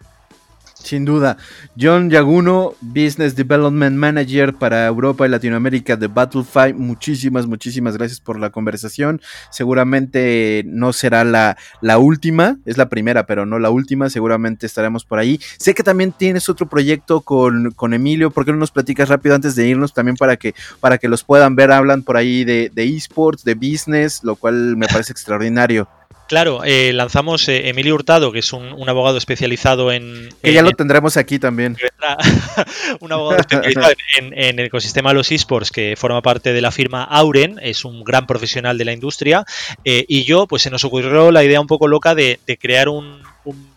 [0.83, 1.37] Sin duda.
[1.79, 6.73] John Yaguno, Business Development Manager para Europa y Latinoamérica de Battlefy.
[6.73, 9.21] Muchísimas, muchísimas gracias por la conversación.
[9.49, 14.09] Seguramente no será la, la última, es la primera, pero no la última.
[14.09, 15.39] Seguramente estaremos por ahí.
[15.57, 18.29] Sé que también tienes otro proyecto con, con Emilio.
[18.29, 21.23] ¿Por qué no nos platicas rápido antes de irnos también para que, para que los
[21.23, 21.71] puedan ver?
[21.71, 25.87] Hablan por ahí de, de esports, de business, lo cual me parece extraordinario.
[26.27, 30.29] Claro, eh, lanzamos eh, Emilio Hurtado, que es un, abogado especializado en...
[30.41, 31.77] Que ya lo tendremos aquí también.
[33.01, 37.03] un abogado especializado en, el ecosistema de los esports, que forma parte de la firma
[37.03, 39.45] Auren, es un gran profesional de la industria,
[39.83, 43.21] eh, y yo, pues se nos ocurrió la idea un poco loca de, crear un,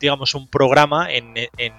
[0.01, 1.73] digamos, un programa en, en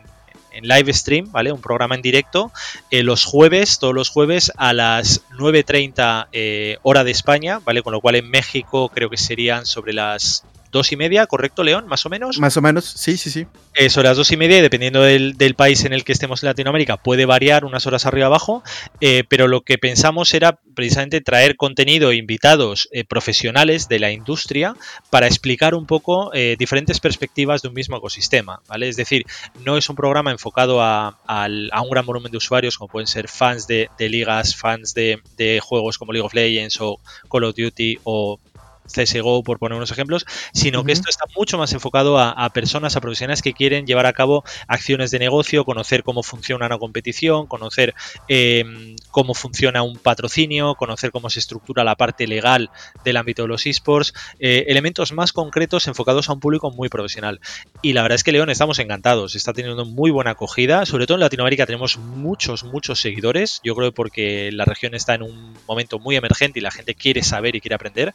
[0.61, 1.51] live stream, ¿vale?
[1.51, 2.51] Un programa en directo
[2.91, 7.81] los jueves, todos los jueves a las 9.30 hora de España, ¿vale?
[7.81, 10.43] Con lo cual en México creo que serían sobre las
[10.77, 11.87] dos y media, ¿correcto, León?
[11.87, 12.39] Más o menos.
[12.39, 13.47] Más o menos, sí, sí, sí.
[13.73, 16.97] Eso, las dos y media, y dependiendo del, país en el que estemos en Latinoamérica,
[16.97, 18.63] puede variar unas horas arriba abajo,
[19.01, 24.75] eh, pero lo que pensamos era precisamente traer contenido, invitados eh, profesionales de la industria
[25.09, 28.87] para explicar un poco eh, diferentes perspectivas de un mismo ecosistema, ¿vale?
[28.87, 29.25] Es decir,
[29.65, 33.67] no es un programa enfocado a, un gran volumen de usuarios, como pueden ser fans
[33.67, 36.99] de, ligas, fans de, de juegos como League of Legends o
[37.29, 38.39] Call of Duty o
[38.87, 43.01] CSGO, por poner unos ejemplos, sino que esto está mucho más enfocado a, personas, a
[43.01, 47.93] profesionales que quieren llevar a cabo acciones de negocio, conocer cómo funciona una competición, conocer
[48.27, 52.69] em, cómo funciona un patrocinio, conocer cómo se estructura la parte legal
[53.03, 57.39] del ámbito de los esports, eh, elementos más concretos enfocados a un público muy profesional.
[57.81, 61.15] Y la verdad es que León estamos encantados, está teniendo muy buena acogida, sobre todo
[61.15, 65.99] en Latinoamérica tenemos muchos, muchos seguidores, yo creo porque la región está en un momento
[65.99, 68.13] muy emergente y la gente quiere saber y quiere aprender.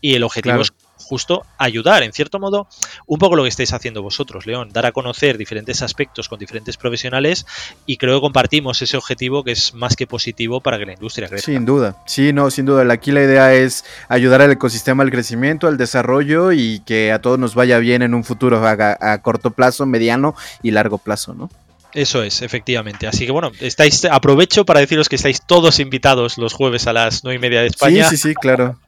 [0.00, 2.68] Y y el objetivo es justo ayudar, en cierto modo,
[3.06, 6.76] un poco lo que estáis haciendo vosotros, León, dar a conocer diferentes aspectos con diferentes
[6.76, 7.46] profesionales
[7.86, 11.28] y creo que compartimos ese objetivo que es más que positivo para que la industria
[11.28, 11.50] crezca.
[11.50, 12.90] Sin duda, sí, no, sin duda.
[12.92, 17.38] Aquí la idea es ayudar al ecosistema al crecimiento, al desarrollo y que a todos
[17.38, 21.50] nos vaya bien en un futuro a, corto plazo, mediano y largo plazo, ¿no?
[21.94, 23.06] Eso es, efectivamente.
[23.06, 27.24] Así que bueno, estáis, aprovecho para deciros que estáis todos invitados los jueves a las
[27.24, 28.08] nueve y media de España.
[28.08, 28.78] Sí, sí, sí, claro.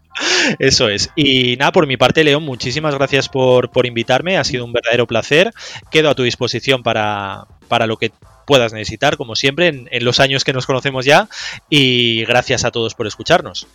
[0.59, 1.11] Eso es.
[1.17, 4.37] Y nada, por mi parte, León, muchísimas gracias por, invitarme.
[4.37, 5.53] Ha sido un verdadero placer.
[5.91, 8.13] Quedo a tu disposición para, para lo que
[8.47, 11.29] puedas necesitar, como siempre, en, los años que nos conocemos ya.
[11.69, 13.67] Y gracias a todos por escucharnos.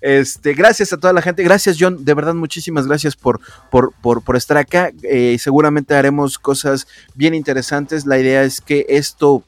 [0.00, 4.36] Este, gracias a toda la gente, gracias John, de verdad muchísimas gracias por, por, por,
[4.36, 4.92] estar acá.
[5.02, 8.06] Eh, seguramente haremos cosas bien interesantes.
[8.06, 9.42] La idea es que esto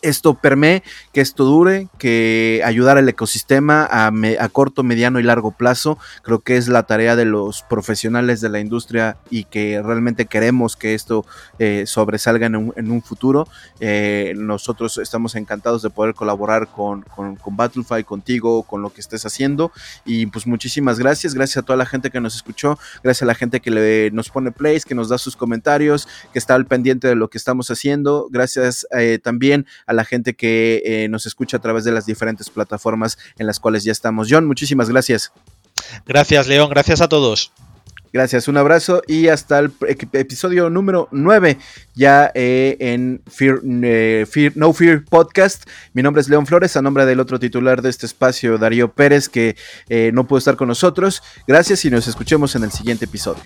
[0.00, 0.82] esto permee,
[1.12, 5.98] que esto dure, que ayudar al ecosistema a, corto, mediano y largo plazo.
[6.22, 10.76] Creo que es la tarea de los profesionales de la industria y que realmente queremos
[10.76, 11.26] que esto
[11.58, 13.48] eh, sobresalga en un, futuro.
[13.80, 19.00] Eh, nosotros estamos encantados de poder colaborar con, con, con, Battlefy, contigo, con lo que
[19.00, 19.72] estés haciendo.
[20.04, 21.34] Y pues muchísimas gracias.
[21.34, 22.78] Gracias a toda la gente que nos escuchó.
[23.02, 26.38] Gracias a la gente que le, nos pone plays, que nos da sus comentarios, que
[26.38, 28.28] está al pendiente de lo que estamos haciendo.
[28.30, 32.50] Gracias eh, también a la gente que eh, nos escucha a través de las diferentes
[32.50, 34.28] plataformas en las cuales ya estamos.
[34.30, 35.32] John, muchísimas gracias.
[36.06, 36.68] Gracias, León.
[36.70, 37.50] Gracias a todos.
[38.10, 39.70] Gracias, un abrazo y hasta el
[40.14, 41.58] episodio número 9
[41.94, 43.20] ya eh, en
[43.84, 45.68] eh, Fear, No Fear Podcast.
[45.92, 49.28] Mi nombre es León Flores, a nombre del otro titular de este espacio, Darío Pérez,
[49.28, 49.56] que
[50.12, 51.22] no pudo estar con nosotros.
[51.46, 53.42] Gracias y nos escuchemos en el siguiente episodio.